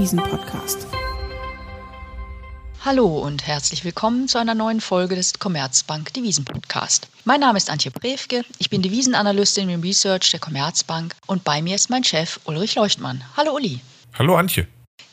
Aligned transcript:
Devisen-Podcast. 0.00 0.86
Hallo 2.82 3.18
und 3.18 3.46
herzlich 3.46 3.84
willkommen 3.84 4.28
zu 4.28 4.38
einer 4.38 4.54
neuen 4.54 4.80
Folge 4.80 5.14
des 5.14 5.38
Commerzbank 5.38 6.14
Devisen 6.14 6.46
Podcast. 6.46 7.08
Mein 7.26 7.40
Name 7.40 7.58
ist 7.58 7.68
Antje 7.68 7.90
Brewke, 7.90 8.42
ich 8.56 8.70
bin 8.70 8.80
Devisenanalystin 8.80 9.68
im 9.68 9.82
Research 9.82 10.30
der 10.30 10.40
Commerzbank 10.40 11.14
und 11.26 11.44
bei 11.44 11.60
mir 11.60 11.74
ist 11.74 11.90
mein 11.90 12.02
Chef 12.02 12.40
Ulrich 12.46 12.76
Leuchtmann. 12.76 13.22
Hallo 13.36 13.54
Uli. 13.54 13.80
Hallo 14.18 14.36
Antje. 14.36 14.66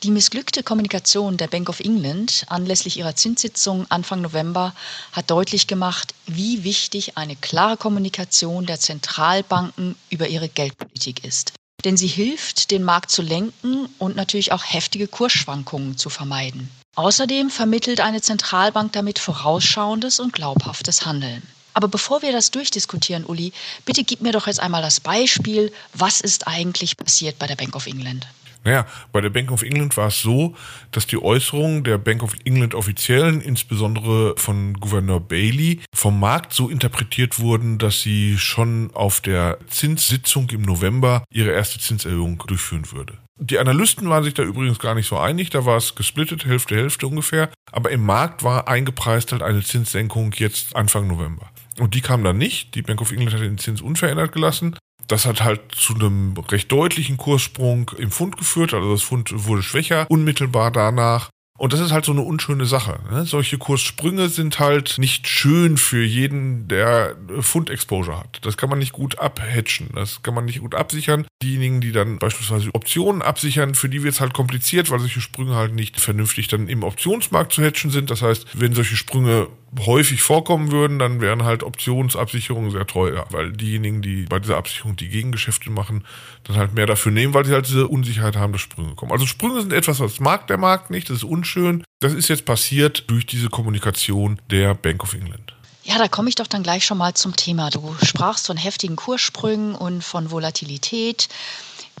Die 0.04 0.10
missglückte 0.10 0.62
Kommunikation 0.62 1.36
der 1.36 1.48
Bank 1.48 1.68
of 1.68 1.80
England 1.80 2.46
anlässlich 2.48 2.98
ihrer 2.98 3.14
Zinssitzung 3.14 3.84
Anfang 3.90 4.22
November 4.22 4.74
hat 5.12 5.30
deutlich 5.30 5.66
gemacht, 5.66 6.14
wie 6.24 6.64
wichtig 6.64 7.18
eine 7.18 7.36
klare 7.36 7.76
Kommunikation 7.76 8.64
der 8.64 8.80
Zentralbanken 8.80 9.96
über 10.08 10.28
ihre 10.28 10.48
Geldpolitik 10.48 11.24
ist. 11.26 11.57
Denn 11.84 11.96
sie 11.96 12.08
hilft, 12.08 12.70
den 12.70 12.82
Markt 12.82 13.10
zu 13.10 13.22
lenken 13.22 13.88
und 13.98 14.16
natürlich 14.16 14.52
auch 14.52 14.64
heftige 14.64 15.06
Kursschwankungen 15.06 15.96
zu 15.96 16.10
vermeiden. 16.10 16.70
Außerdem 16.96 17.50
vermittelt 17.50 18.00
eine 18.00 18.20
Zentralbank 18.20 18.92
damit 18.92 19.20
vorausschauendes 19.20 20.18
und 20.18 20.32
glaubhaftes 20.32 21.06
Handeln. 21.06 21.42
Aber 21.74 21.86
bevor 21.86 22.22
wir 22.22 22.32
das 22.32 22.50
durchdiskutieren, 22.50 23.24
Uli, 23.24 23.52
bitte 23.84 24.02
gib 24.02 24.20
mir 24.20 24.32
doch 24.32 24.48
jetzt 24.48 24.58
einmal 24.58 24.82
das 24.82 24.98
Beispiel, 24.98 25.72
was 25.94 26.20
ist 26.20 26.48
eigentlich 26.48 26.96
passiert 26.96 27.38
bei 27.38 27.46
der 27.46 27.54
Bank 27.54 27.76
of 27.76 27.86
England? 27.86 28.26
Naja, 28.64 28.86
bei 29.12 29.20
der 29.20 29.30
Bank 29.30 29.50
of 29.50 29.62
England 29.62 29.96
war 29.96 30.08
es 30.08 30.20
so, 30.20 30.54
dass 30.90 31.06
die 31.06 31.22
Äußerungen 31.22 31.84
der 31.84 31.98
Bank 31.98 32.22
of 32.22 32.34
England 32.44 32.74
Offiziellen, 32.74 33.40
insbesondere 33.40 34.34
von 34.36 34.74
Gouverneur 34.74 35.20
Bailey, 35.20 35.80
vom 35.94 36.20
Markt 36.20 36.52
so 36.52 36.68
interpretiert 36.68 37.38
wurden, 37.38 37.78
dass 37.78 38.02
sie 38.02 38.36
schon 38.38 38.90
auf 38.94 39.20
der 39.20 39.58
Zinssitzung 39.68 40.50
im 40.50 40.62
November 40.62 41.24
ihre 41.30 41.50
erste 41.50 41.78
Zinserhöhung 41.78 42.42
durchführen 42.46 42.90
würde. 42.92 43.18
Die 43.40 43.58
Analysten 43.58 44.08
waren 44.08 44.24
sich 44.24 44.34
da 44.34 44.42
übrigens 44.42 44.80
gar 44.80 44.96
nicht 44.96 45.06
so 45.06 45.16
einig, 45.16 45.50
da 45.50 45.64
war 45.64 45.76
es 45.76 45.94
gesplittet, 45.94 46.44
Hälfte, 46.44 46.74
Hälfte 46.74 47.06
ungefähr. 47.06 47.50
Aber 47.70 47.90
im 47.90 48.04
Markt 48.04 48.42
war 48.42 48.66
eingepreist 48.66 49.30
halt 49.30 49.42
eine 49.42 49.62
Zinssenkung 49.62 50.32
jetzt 50.36 50.74
Anfang 50.74 51.06
November. 51.06 51.50
Und 51.78 51.94
die 51.94 52.00
kam 52.00 52.24
dann 52.24 52.38
nicht. 52.38 52.74
Die 52.74 52.82
Bank 52.82 53.00
of 53.00 53.12
England 53.12 53.34
hat 53.34 53.40
den 53.40 53.58
Zins 53.58 53.80
unverändert 53.80 54.32
gelassen. 54.32 54.76
Das 55.08 55.26
hat 55.26 55.42
halt 55.42 55.60
zu 55.72 55.94
einem 55.94 56.34
recht 56.50 56.70
deutlichen 56.70 57.16
Kurssprung 57.16 57.90
im 57.98 58.10
Pfund 58.10 58.36
geführt. 58.36 58.74
Also 58.74 58.92
das 58.92 59.02
Pfund 59.02 59.32
wurde 59.34 59.62
schwächer, 59.62 60.06
unmittelbar 60.08 60.70
danach. 60.70 61.30
Und 61.58 61.72
das 61.72 61.80
ist 61.80 61.90
halt 61.90 62.04
so 62.04 62.12
eine 62.12 62.22
unschöne 62.22 62.66
Sache. 62.66 63.00
Ne? 63.10 63.24
Solche 63.24 63.58
Kurssprünge 63.58 64.28
sind 64.28 64.60
halt 64.60 64.94
nicht 64.98 65.26
schön 65.26 65.76
für 65.76 66.04
jeden, 66.04 66.68
der 66.68 67.16
Fund-Exposure 67.40 68.16
hat. 68.16 68.38
Das 68.42 68.56
kann 68.56 68.70
man 68.70 68.78
nicht 68.78 68.92
gut 68.92 69.18
abhatchen. 69.18 69.88
Das 69.92 70.22
kann 70.22 70.34
man 70.34 70.44
nicht 70.44 70.60
gut 70.60 70.76
absichern. 70.76 71.26
Diejenigen, 71.42 71.80
die 71.80 71.90
dann 71.90 72.20
beispielsweise 72.20 72.72
Optionen 72.74 73.22
absichern, 73.22 73.74
für 73.74 73.88
die 73.88 74.04
wird 74.04 74.14
es 74.14 74.20
halt 74.20 74.34
kompliziert, 74.34 74.88
weil 74.90 75.00
solche 75.00 75.20
Sprünge 75.20 75.56
halt 75.56 75.74
nicht 75.74 75.98
vernünftig 75.98 76.46
dann 76.46 76.68
im 76.68 76.84
Optionsmarkt 76.84 77.52
zu 77.52 77.64
hatchen 77.64 77.90
sind. 77.90 78.10
Das 78.10 78.22
heißt, 78.22 78.46
wenn 78.54 78.72
solche 78.72 78.94
Sprünge 78.94 79.48
häufig 79.80 80.22
vorkommen 80.22 80.72
würden, 80.72 80.98
dann 80.98 81.20
wären 81.20 81.44
halt 81.44 81.62
Optionsabsicherungen 81.62 82.70
sehr 82.70 82.86
teuer, 82.86 83.26
weil 83.30 83.52
diejenigen, 83.52 84.02
die 84.02 84.24
bei 84.24 84.38
dieser 84.38 84.56
Absicherung 84.56 84.96
die 84.96 85.08
Gegengeschäfte 85.08 85.70
machen, 85.70 86.04
dann 86.44 86.56
halt 86.56 86.74
mehr 86.74 86.86
dafür 86.86 87.12
nehmen, 87.12 87.34
weil 87.34 87.44
sie 87.44 87.52
halt 87.52 87.68
diese 87.68 87.88
Unsicherheit 87.88 88.36
haben, 88.36 88.52
dass 88.52 88.62
Sprünge 88.62 88.94
kommen. 88.94 89.12
Also 89.12 89.26
Sprünge 89.26 89.60
sind 89.60 89.72
etwas, 89.72 90.00
was 90.00 90.20
mag 90.20 90.46
der 90.46 90.58
Markt 90.58 90.90
nicht, 90.90 91.10
das 91.10 91.18
ist 91.18 91.24
unschön. 91.24 91.84
Das 92.00 92.14
ist 92.14 92.28
jetzt 92.28 92.44
passiert 92.44 93.10
durch 93.10 93.26
diese 93.26 93.48
Kommunikation 93.48 94.40
der 94.50 94.74
Bank 94.74 95.02
of 95.02 95.14
England. 95.14 95.54
Ja, 95.84 95.98
da 95.98 96.06
komme 96.06 96.28
ich 96.28 96.34
doch 96.34 96.46
dann 96.46 96.62
gleich 96.62 96.84
schon 96.84 96.98
mal 96.98 97.14
zum 97.14 97.34
Thema. 97.34 97.70
Du 97.70 97.94
sprachst 98.02 98.46
von 98.46 98.58
heftigen 98.58 98.96
Kurssprüngen 98.96 99.74
und 99.74 100.04
von 100.04 100.30
Volatilität. 100.30 101.28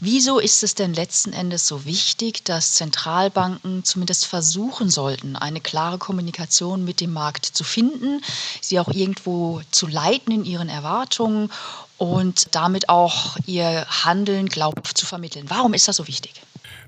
Wieso 0.00 0.38
ist 0.38 0.62
es 0.62 0.76
denn 0.76 0.94
letzten 0.94 1.32
Endes 1.32 1.66
so 1.66 1.84
wichtig, 1.84 2.44
dass 2.44 2.74
Zentralbanken 2.74 3.84
zumindest 3.84 4.26
versuchen 4.26 4.90
sollten, 4.90 5.34
eine 5.34 5.60
klare 5.60 5.98
Kommunikation 5.98 6.84
mit 6.84 7.00
dem 7.00 7.12
Markt 7.12 7.46
zu 7.46 7.64
finden, 7.64 8.22
sie 8.60 8.78
auch 8.78 8.88
irgendwo 8.88 9.60
zu 9.72 9.88
leiten 9.88 10.32
in 10.32 10.44
ihren 10.44 10.68
Erwartungen 10.68 11.50
und 11.96 12.54
damit 12.54 12.88
auch 12.88 13.36
ihr 13.46 13.86
Handeln 14.04 14.46
glaubhaft 14.46 14.96
zu 14.96 15.04
vermitteln? 15.04 15.46
Warum 15.48 15.74
ist 15.74 15.88
das 15.88 15.96
so 15.96 16.06
wichtig? 16.06 16.34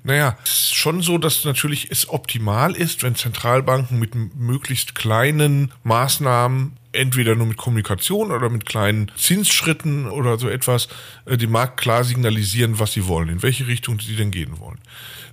Naja, 0.03 0.39
es 0.45 0.51
ist 0.51 0.75
schon 0.75 1.03
so, 1.03 1.19
dass 1.19 1.45
natürlich 1.45 1.91
es 1.91 2.09
optimal 2.09 2.75
ist, 2.75 3.03
wenn 3.03 3.15
Zentralbanken 3.15 3.99
mit 3.99 4.15
möglichst 4.15 4.95
kleinen 4.95 5.73
Maßnahmen 5.83 6.77
entweder 6.93 7.37
nur 7.37 7.47
mit 7.47 7.57
Kommunikation 7.57 8.33
oder 8.33 8.49
mit 8.49 8.67
kleinen 8.67 9.13
Zinsschritten 9.17 10.09
oder 10.09 10.39
so 10.39 10.49
etwas 10.49 10.89
äh, 11.27 11.37
dem 11.37 11.51
Markt 11.51 11.79
klar 11.79 12.05
signalisieren, 12.05 12.79
was 12.79 12.93
sie 12.93 13.07
wollen, 13.07 13.29
in 13.29 13.43
welche 13.43 13.67
Richtung 13.67 14.01
sie 14.01 14.17
denn 14.17 14.31
gehen 14.31 14.59
wollen. 14.59 14.79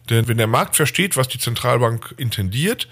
Denn 0.09 0.27
wenn 0.27 0.37
der 0.37 0.47
Markt 0.47 0.75
versteht, 0.75 1.17
was 1.17 1.27
die 1.27 1.39
Zentralbank 1.39 2.13
intendiert, 2.17 2.87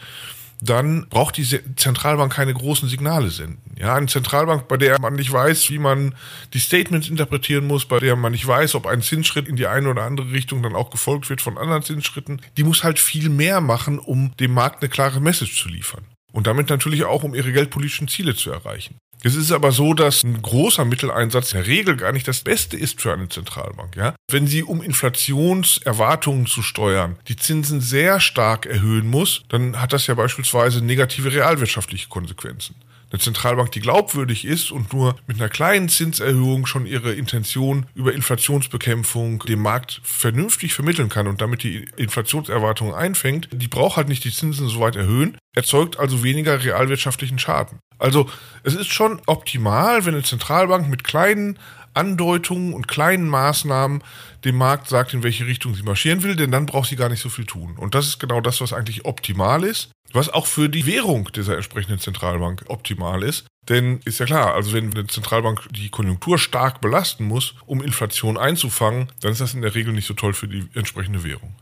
dann 0.69 1.07
braucht 1.09 1.37
die 1.37 1.45
Zentralbank 1.75 2.33
keine 2.33 2.53
großen 2.53 2.89
Signale 2.89 3.29
senden. 3.29 3.61
Ja, 3.77 3.95
eine 3.95 4.07
Zentralbank, 4.07 4.67
bei 4.67 4.77
der 4.77 4.99
man 4.99 5.13
nicht 5.13 5.31
weiß, 5.31 5.69
wie 5.69 5.79
man 5.79 6.15
die 6.53 6.59
Statements 6.59 7.09
interpretieren 7.09 7.67
muss, 7.67 7.85
bei 7.85 7.99
der 7.99 8.15
man 8.15 8.31
nicht 8.31 8.47
weiß, 8.47 8.75
ob 8.75 8.85
ein 8.85 9.01
Zinsschritt 9.01 9.47
in 9.47 9.55
die 9.55 9.67
eine 9.67 9.89
oder 9.89 10.03
andere 10.03 10.31
Richtung 10.31 10.63
dann 10.63 10.75
auch 10.75 10.89
gefolgt 10.89 11.29
wird 11.29 11.41
von 11.41 11.57
anderen 11.57 11.83
Zinsschritten, 11.83 12.41
die 12.57 12.63
muss 12.63 12.83
halt 12.83 12.99
viel 12.99 13.29
mehr 13.29 13.61
machen, 13.61 13.99
um 13.99 14.35
dem 14.37 14.53
Markt 14.53 14.81
eine 14.81 14.89
klare 14.89 15.19
Message 15.19 15.61
zu 15.61 15.69
liefern 15.69 16.05
und 16.35 16.47
damit 16.47 16.69
natürlich 16.69 17.05
auch, 17.05 17.23
um 17.23 17.33
ihre 17.33 17.53
geldpolitischen 17.53 18.09
Ziele 18.09 18.35
zu 18.35 18.51
erreichen. 18.51 18.97
Es 19.23 19.35
ist 19.35 19.51
aber 19.51 19.71
so, 19.71 19.93
dass 19.93 20.23
ein 20.23 20.41
großer 20.41 20.85
Mitteleinsatz 20.85 21.53
in 21.53 21.59
der 21.59 21.67
Regel 21.67 21.95
gar 21.97 22.11
nicht 22.11 22.27
das 22.27 22.41
Beste 22.41 22.77
ist 22.77 23.01
für 23.01 23.13
eine 23.13 23.29
Zentralbank. 23.29 23.95
Ja? 23.95 24.15
Wenn 24.29 24.47
sie, 24.47 24.63
um 24.63 24.81
Inflationserwartungen 24.81 26.45
zu 26.45 26.61
steuern, 26.61 27.17
die 27.27 27.35
Zinsen 27.35 27.81
sehr 27.81 28.19
stark 28.19 28.65
erhöhen 28.65 29.07
muss, 29.07 29.43
dann 29.49 29.81
hat 29.81 29.93
das 29.93 30.07
ja 30.07 30.13
beispielsweise 30.13 30.83
negative 30.83 31.31
realwirtschaftliche 31.31 32.07
Konsequenzen. 32.07 32.75
Eine 33.11 33.19
Zentralbank, 33.19 33.71
die 33.71 33.79
glaubwürdig 33.79 34.45
ist 34.45 34.71
und 34.71 34.91
nur 34.93 35.15
mit 35.27 35.37
einer 35.37 35.49
kleinen 35.49 35.89
Zinserhöhung 35.89 36.65
schon 36.65 36.85
ihre 36.85 37.13
Intention 37.13 37.85
über 37.95 38.13
Inflationsbekämpfung 38.13 39.39
dem 39.39 39.61
Markt 39.61 40.01
vernünftig 40.03 40.73
vermitteln 40.73 41.09
kann 41.09 41.27
und 41.27 41.41
damit 41.41 41.63
die 41.63 41.85
Inflationserwartungen 41.97 42.93
einfängt, 42.93 43.49
die 43.51 43.67
braucht 43.67 43.97
halt 43.97 44.09
nicht 44.09 44.23
die 44.23 44.31
Zinsen 44.31 44.67
so 44.67 44.79
weit 44.79 44.95
erhöhen, 44.95 45.37
erzeugt 45.55 45.99
also 45.99 46.23
weniger 46.23 46.63
realwirtschaftlichen 46.63 47.39
Schaden. 47.39 47.79
Also 47.97 48.29
es 48.63 48.73
ist 48.73 48.91
schon 48.91 49.21
optimal, 49.25 50.05
wenn 50.05 50.15
eine 50.15 50.23
Zentralbank 50.23 50.89
mit 50.89 51.03
kleinen 51.03 51.57
Andeutungen 51.95 52.73
und 52.73 52.87
kleinen 52.87 53.27
Maßnahmen 53.27 54.03
dem 54.43 54.55
Markt 54.55 54.87
sagt, 54.87 55.13
in 55.13 55.23
welche 55.23 55.47
Richtung 55.47 55.75
sie 55.75 55.83
marschieren 55.83 56.23
will, 56.23 56.35
denn 56.35 56.51
dann 56.51 56.65
braucht 56.65 56.89
sie 56.89 56.95
gar 56.95 57.09
nicht 57.09 57.21
so 57.21 57.29
viel 57.29 57.45
tun. 57.45 57.75
Und 57.77 57.95
das 57.95 58.07
ist 58.07 58.19
genau 58.19 58.41
das, 58.41 58.61
was 58.61 58.73
eigentlich 58.73 59.05
optimal 59.05 59.63
ist 59.63 59.89
was 60.15 60.29
auch 60.29 60.47
für 60.47 60.69
die 60.69 60.85
Währung 60.85 61.29
dieser 61.35 61.55
entsprechenden 61.55 61.99
Zentralbank 61.99 62.65
optimal 62.67 63.21
ist. 63.21 63.45
Denn 63.67 63.99
ist 64.05 64.19
ja 64.19 64.25
klar, 64.25 64.53
also 64.53 64.73
wenn 64.73 64.91
eine 64.91 65.07
Zentralbank 65.07 65.67
die 65.71 65.89
Konjunktur 65.89 66.37
stark 66.37 66.81
belasten 66.81 67.25
muss, 67.25 67.55
um 67.65 67.81
Inflation 67.81 68.37
einzufangen, 68.37 69.11
dann 69.21 69.31
ist 69.31 69.41
das 69.41 69.53
in 69.53 69.61
der 69.61 69.75
Regel 69.75 69.93
nicht 69.93 70.07
so 70.07 70.13
toll 70.13 70.33
für 70.33 70.47
die 70.47 70.67
entsprechende 70.73 71.23
Währung. 71.23 71.55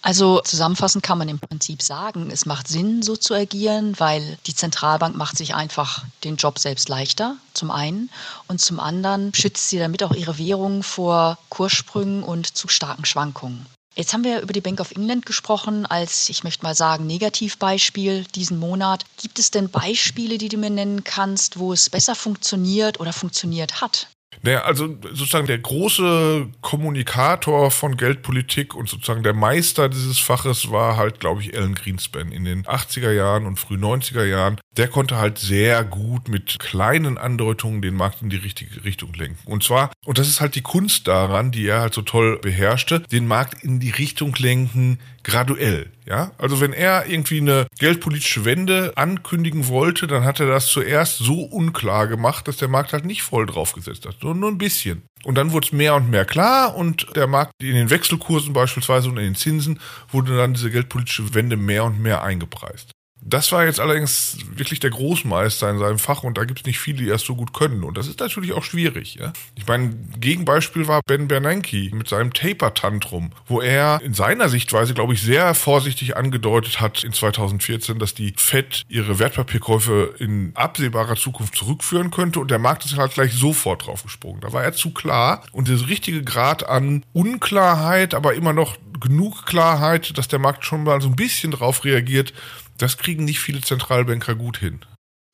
Also 0.00 0.40
zusammenfassend 0.40 1.02
kann 1.02 1.18
man 1.18 1.28
im 1.28 1.40
Prinzip 1.40 1.82
sagen, 1.82 2.30
es 2.30 2.46
macht 2.46 2.68
Sinn, 2.68 3.02
so 3.02 3.16
zu 3.16 3.34
agieren, 3.34 3.98
weil 3.98 4.38
die 4.46 4.54
Zentralbank 4.54 5.16
macht 5.16 5.36
sich 5.36 5.54
einfach 5.54 6.04
den 6.24 6.36
Job 6.36 6.58
selbst 6.58 6.88
leichter, 6.88 7.36
zum 7.52 7.70
einen, 7.70 8.08
und 8.46 8.60
zum 8.60 8.78
anderen 8.78 9.34
schützt 9.34 9.68
sie 9.68 9.78
damit 9.78 10.02
auch 10.02 10.14
ihre 10.14 10.38
Währung 10.38 10.82
vor 10.82 11.36
Kurssprüngen 11.48 12.22
und 12.22 12.56
zu 12.56 12.68
starken 12.68 13.04
Schwankungen. 13.04 13.66
Jetzt 13.96 14.12
haben 14.12 14.22
wir 14.22 14.42
über 14.42 14.52
die 14.52 14.60
Bank 14.60 14.80
of 14.80 14.92
England 14.92 15.26
gesprochen 15.26 15.84
als, 15.84 16.28
ich 16.28 16.44
möchte 16.44 16.62
mal 16.62 16.76
sagen, 16.76 17.08
Negativbeispiel 17.08 18.24
diesen 18.32 18.60
Monat. 18.60 19.04
Gibt 19.20 19.40
es 19.40 19.50
denn 19.50 19.70
Beispiele, 19.70 20.38
die 20.38 20.48
du 20.48 20.56
mir 20.56 20.70
nennen 20.70 21.02
kannst, 21.02 21.58
wo 21.58 21.72
es 21.72 21.90
besser 21.90 22.14
funktioniert 22.14 23.00
oder 23.00 23.12
funktioniert 23.12 23.80
hat? 23.80 24.06
Naja, 24.42 24.62
also 24.62 24.96
sozusagen 25.12 25.46
der 25.46 25.58
große 25.58 26.48
Kommunikator 26.60 27.70
von 27.70 27.96
Geldpolitik 27.96 28.74
und 28.74 28.88
sozusagen 28.88 29.22
der 29.22 29.34
Meister 29.34 29.88
dieses 29.88 30.18
Faches 30.18 30.70
war 30.70 30.96
halt, 30.96 31.20
glaube 31.20 31.42
ich, 31.42 31.56
Alan 31.56 31.74
Greenspan 31.74 32.30
in 32.30 32.44
den 32.44 32.64
80er 32.64 33.10
Jahren 33.10 33.46
und 33.46 33.58
früh 33.58 33.74
90er 33.74 34.24
Jahren. 34.24 34.60
Der 34.76 34.88
konnte 34.88 35.16
halt 35.16 35.38
sehr 35.38 35.82
gut 35.84 36.28
mit 36.28 36.58
kleinen 36.58 37.18
Andeutungen 37.18 37.82
den 37.82 37.94
Markt 37.94 38.22
in 38.22 38.30
die 38.30 38.36
richtige 38.36 38.84
Richtung 38.84 39.12
lenken. 39.14 39.50
Und 39.50 39.64
zwar, 39.64 39.90
und 40.04 40.18
das 40.18 40.28
ist 40.28 40.40
halt 40.40 40.54
die 40.54 40.62
Kunst 40.62 41.08
daran, 41.08 41.50
die 41.50 41.66
er 41.66 41.80
halt 41.80 41.94
so 41.94 42.02
toll 42.02 42.38
beherrschte, 42.38 43.00
den 43.00 43.26
Markt 43.26 43.64
in 43.64 43.80
die 43.80 43.90
Richtung 43.90 44.34
lenken, 44.38 44.98
graduell. 45.24 45.90
Ja, 46.08 46.32
also 46.38 46.62
wenn 46.62 46.72
er 46.72 47.06
irgendwie 47.06 47.38
eine 47.38 47.66
geldpolitische 47.78 48.46
Wende 48.46 48.94
ankündigen 48.96 49.68
wollte, 49.68 50.06
dann 50.06 50.24
hat 50.24 50.40
er 50.40 50.46
das 50.46 50.68
zuerst 50.68 51.18
so 51.18 51.42
unklar 51.42 52.06
gemacht, 52.06 52.48
dass 52.48 52.56
der 52.56 52.68
Markt 52.68 52.94
halt 52.94 53.04
nicht 53.04 53.22
voll 53.22 53.44
draufgesetzt 53.44 54.06
hat, 54.06 54.16
sondern 54.22 54.40
nur 54.40 54.50
ein 54.50 54.56
bisschen. 54.56 55.02
Und 55.24 55.34
dann 55.34 55.52
wurde 55.52 55.66
es 55.66 55.72
mehr 55.72 55.96
und 55.96 56.08
mehr 56.08 56.24
klar 56.24 56.74
und 56.74 57.14
der 57.14 57.26
Markt 57.26 57.52
in 57.60 57.74
den 57.74 57.90
Wechselkursen 57.90 58.54
beispielsweise 58.54 59.10
und 59.10 59.18
in 59.18 59.24
den 59.24 59.34
Zinsen 59.34 59.80
wurde 60.10 60.34
dann 60.34 60.54
diese 60.54 60.70
geldpolitische 60.70 61.34
Wende 61.34 61.58
mehr 61.58 61.84
und 61.84 62.00
mehr 62.00 62.22
eingepreist. 62.22 62.92
Das 63.28 63.52
war 63.52 63.64
jetzt 63.64 63.78
allerdings 63.78 64.38
wirklich 64.54 64.80
der 64.80 64.90
Großmeister 64.90 65.68
in 65.70 65.78
seinem 65.78 65.98
Fach 65.98 66.22
und 66.22 66.38
da 66.38 66.44
gibt 66.44 66.60
es 66.60 66.66
nicht 66.66 66.78
viele, 66.78 66.98
die 66.98 67.06
das 67.06 67.22
so 67.22 67.36
gut 67.36 67.52
können. 67.52 67.84
Und 67.84 67.98
das 67.98 68.06
ist 68.08 68.20
natürlich 68.20 68.52
auch 68.52 68.64
schwierig. 68.64 69.16
Ja? 69.16 69.32
Ich 69.54 69.66
meine, 69.66 69.94
Gegenbeispiel 70.18 70.88
war 70.88 71.02
Ben 71.06 71.28
Bernanke 71.28 71.90
mit 71.92 72.08
seinem 72.08 72.32
Taper-Tantrum, 72.32 73.30
wo 73.46 73.60
er 73.60 74.00
in 74.02 74.14
seiner 74.14 74.48
Sichtweise, 74.48 74.94
glaube 74.94 75.12
ich, 75.12 75.22
sehr 75.22 75.54
vorsichtig 75.54 76.16
angedeutet 76.16 76.80
hat 76.80 77.04
in 77.04 77.12
2014, 77.12 77.98
dass 77.98 78.14
die 78.14 78.32
FED 78.36 78.82
ihre 78.88 79.18
Wertpapierkäufe 79.18 80.14
in 80.18 80.52
absehbarer 80.54 81.16
Zukunft 81.16 81.54
zurückführen 81.54 82.10
könnte 82.10 82.40
und 82.40 82.50
der 82.50 82.58
Markt 82.58 82.84
ist 82.86 82.96
halt 82.96 83.12
gleich 83.12 83.34
sofort 83.34 83.86
drauf 83.86 84.02
gesprungen. 84.02 84.40
Da 84.40 84.52
war 84.52 84.64
er 84.64 84.72
zu 84.72 84.90
klar 84.90 85.42
und 85.52 85.68
der 85.68 85.86
richtige 85.88 86.22
Grad 86.22 86.66
an 86.66 87.04
Unklarheit, 87.12 88.14
aber 88.14 88.34
immer 88.34 88.52
noch 88.52 88.76
genug 89.00 89.46
Klarheit, 89.46 90.16
dass 90.18 90.28
der 90.28 90.38
Markt 90.38 90.64
schon 90.64 90.84
mal 90.84 91.00
so 91.00 91.08
ein 91.08 91.16
bisschen 91.16 91.52
drauf 91.52 91.84
reagiert, 91.84 92.32
das 92.78 92.96
kriegen 92.96 93.24
nicht 93.24 93.40
viele 93.40 93.60
Zentralbanker 93.60 94.34
gut 94.34 94.58
hin. 94.58 94.84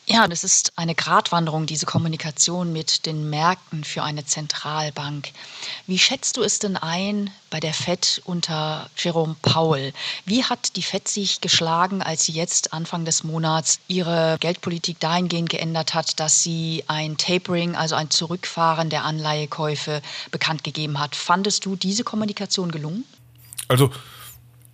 Ja, 0.07 0.29
das 0.29 0.45
ist 0.45 0.75
eine 0.77 0.95
Gratwanderung, 0.95 1.65
diese 1.65 1.87
Kommunikation 1.87 2.75
mit 2.75 3.07
den 3.07 3.31
Märkten 3.31 3.85
für 3.85 4.03
eine 4.03 4.27
Zentralbank. 4.27 5.31
Wie 5.87 5.99
schätzt 5.99 6.37
du 6.37 6.43
es 6.43 6.59
denn 6.59 6.77
ein 6.77 7.31
bei 7.49 7.59
der 7.59 7.73
Fed 7.73 8.21
unter 8.27 8.91
Jerome 8.99 9.35
Powell? 9.41 9.95
Wie 10.27 10.45
hat 10.45 10.77
die 10.77 10.83
Fed 10.83 11.09
sich 11.09 11.41
geschlagen, 11.41 12.03
als 12.03 12.27
sie 12.27 12.33
jetzt 12.33 12.75
Anfang 12.75 13.07
des 13.07 13.25
Monats 13.25 13.81
ihre 13.89 14.37
Geldpolitik 14.41 15.01
dahingehend 15.01 15.49
geändert 15.49 15.95
hat, 15.95 16.21
dass 16.21 16.43
sie 16.43 16.85
ein 16.87 17.17
Tapering, 17.17 17.75
also 17.75 17.95
ein 17.95 18.11
Zurückfahren 18.11 18.91
der 18.91 19.05
Anleihekäufe 19.05 20.03
bekannt 20.31 20.65
gegeben 20.65 21.01
hat? 21.01 21.17
Fandest 21.17 21.65
du 21.65 21.77
diese 21.77 22.05
Kommunikation 22.05 22.71
gelungen? 22.71 23.05
Also 23.69 23.91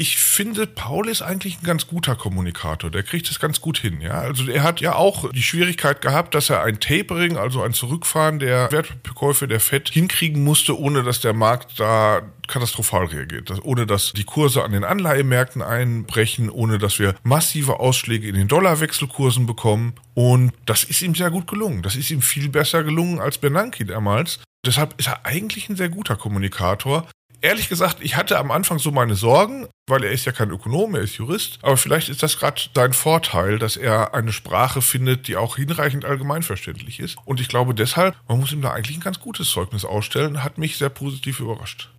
ich 0.00 0.16
finde, 0.16 0.66
Paul 0.66 1.10
ist 1.10 1.20
eigentlich 1.20 1.58
ein 1.58 1.64
ganz 1.64 1.86
guter 1.86 2.16
Kommunikator. 2.16 2.90
Der 2.90 3.02
kriegt 3.02 3.30
es 3.30 3.38
ganz 3.38 3.60
gut 3.60 3.76
hin. 3.76 4.00
Ja? 4.00 4.12
Also 4.20 4.50
er 4.50 4.62
hat 4.62 4.80
ja 4.80 4.94
auch 4.94 5.30
die 5.30 5.42
Schwierigkeit 5.42 6.00
gehabt, 6.00 6.34
dass 6.34 6.48
er 6.48 6.62
ein 6.62 6.80
Tapering, 6.80 7.36
also 7.36 7.62
ein 7.62 7.74
Zurückfahren 7.74 8.38
der 8.38 8.72
Wertkäufe 8.72 9.46
der 9.46 9.60
FED 9.60 9.90
hinkriegen 9.90 10.42
musste, 10.42 10.78
ohne 10.80 11.02
dass 11.02 11.20
der 11.20 11.34
Markt 11.34 11.78
da 11.78 12.22
katastrophal 12.48 13.04
reagiert. 13.04 13.50
Dass, 13.50 13.62
ohne 13.62 13.86
dass 13.86 14.14
die 14.14 14.24
Kurse 14.24 14.64
an 14.64 14.72
den 14.72 14.84
Anleihemärkten 14.84 15.60
einbrechen, 15.60 16.48
ohne 16.48 16.78
dass 16.78 16.98
wir 16.98 17.14
massive 17.22 17.78
Ausschläge 17.78 18.26
in 18.26 18.36
den 18.36 18.48
Dollarwechselkursen 18.48 19.44
bekommen. 19.44 19.96
Und 20.14 20.52
das 20.64 20.82
ist 20.82 21.02
ihm 21.02 21.14
sehr 21.14 21.30
gut 21.30 21.46
gelungen. 21.46 21.82
Das 21.82 21.94
ist 21.94 22.10
ihm 22.10 22.22
viel 22.22 22.48
besser 22.48 22.84
gelungen 22.84 23.20
als 23.20 23.36
Bernanke 23.36 23.84
damals. 23.84 24.38
Deshalb 24.64 24.98
ist 24.98 25.08
er 25.08 25.26
eigentlich 25.26 25.68
ein 25.68 25.76
sehr 25.76 25.90
guter 25.90 26.16
Kommunikator 26.16 27.06
ehrlich 27.40 27.68
gesagt, 27.68 27.98
ich 28.00 28.16
hatte 28.16 28.38
am 28.38 28.50
Anfang 28.50 28.78
so 28.78 28.90
meine 28.90 29.14
Sorgen, 29.14 29.68
weil 29.86 30.04
er 30.04 30.12
ist 30.12 30.24
ja 30.24 30.32
kein 30.32 30.50
Ökonom, 30.50 30.94
er 30.94 31.02
ist 31.02 31.16
Jurist. 31.16 31.58
Aber 31.62 31.76
vielleicht 31.76 32.08
ist 32.08 32.22
das 32.22 32.38
gerade 32.38 32.60
sein 32.74 32.92
Vorteil, 32.92 33.58
dass 33.58 33.76
er 33.76 34.14
eine 34.14 34.32
Sprache 34.32 34.82
findet, 34.82 35.28
die 35.28 35.36
auch 35.36 35.56
hinreichend 35.56 36.04
allgemeinverständlich 36.04 37.00
ist. 37.00 37.16
Und 37.24 37.40
ich 37.40 37.48
glaube 37.48 37.74
deshalb, 37.74 38.16
man 38.28 38.40
muss 38.40 38.52
ihm 38.52 38.62
da 38.62 38.72
eigentlich 38.72 38.96
ein 38.96 39.02
ganz 39.02 39.20
gutes 39.20 39.50
Zeugnis 39.50 39.84
ausstellen, 39.84 40.44
hat 40.44 40.58
mich 40.58 40.76
sehr 40.76 40.90
positiv 40.90 41.40
überrascht. 41.40 41.90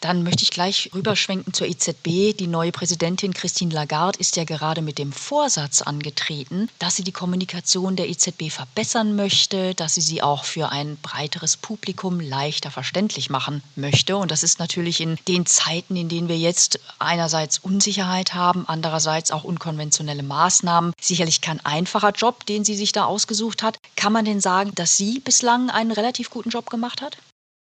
Dann 0.00 0.22
möchte 0.22 0.42
ich 0.42 0.50
gleich 0.50 0.90
rüberschwenken 0.94 1.54
zur 1.54 1.66
EZB. 1.66 2.36
Die 2.36 2.46
neue 2.46 2.70
Präsidentin 2.70 3.32
Christine 3.32 3.74
Lagarde 3.74 4.18
ist 4.18 4.36
ja 4.36 4.44
gerade 4.44 4.82
mit 4.82 4.98
dem 4.98 5.12
Vorsatz 5.12 5.80
angetreten, 5.80 6.68
dass 6.78 6.96
sie 6.96 7.04
die 7.04 7.12
Kommunikation 7.12 7.96
der 7.96 8.08
EZB 8.08 8.50
verbessern 8.50 9.16
möchte, 9.16 9.74
dass 9.74 9.94
sie 9.94 10.02
sie 10.02 10.22
auch 10.22 10.44
für 10.44 10.70
ein 10.70 10.96
breiteres 11.00 11.56
Publikum 11.56 12.20
leichter 12.20 12.70
verständlich 12.70 13.30
machen 13.30 13.62
möchte. 13.74 14.16
Und 14.18 14.30
das 14.30 14.42
ist 14.42 14.58
natürlich 14.58 15.00
in 15.00 15.16
den 15.28 15.46
Zeiten, 15.46 15.96
in 15.96 16.08
denen 16.10 16.28
wir 16.28 16.38
jetzt 16.38 16.78
einerseits 16.98 17.58
Unsicherheit 17.58 18.34
haben, 18.34 18.64
andererseits 18.68 19.30
auch 19.30 19.44
unkonventionelle 19.44 20.22
Maßnahmen, 20.22 20.92
sicherlich 21.00 21.40
kein 21.40 21.64
einfacher 21.64 22.10
Job, 22.10 22.44
den 22.44 22.64
sie 22.64 22.76
sich 22.76 22.92
da 22.92 23.06
ausgesucht 23.06 23.62
hat. 23.62 23.78
Kann 23.96 24.12
man 24.12 24.26
denn 24.26 24.40
sagen, 24.40 24.72
dass 24.74 24.96
sie 24.96 25.20
bislang 25.20 25.70
einen 25.70 25.92
relativ 25.92 26.28
guten 26.28 26.50
Job 26.50 26.68
gemacht 26.68 27.00
hat? 27.00 27.16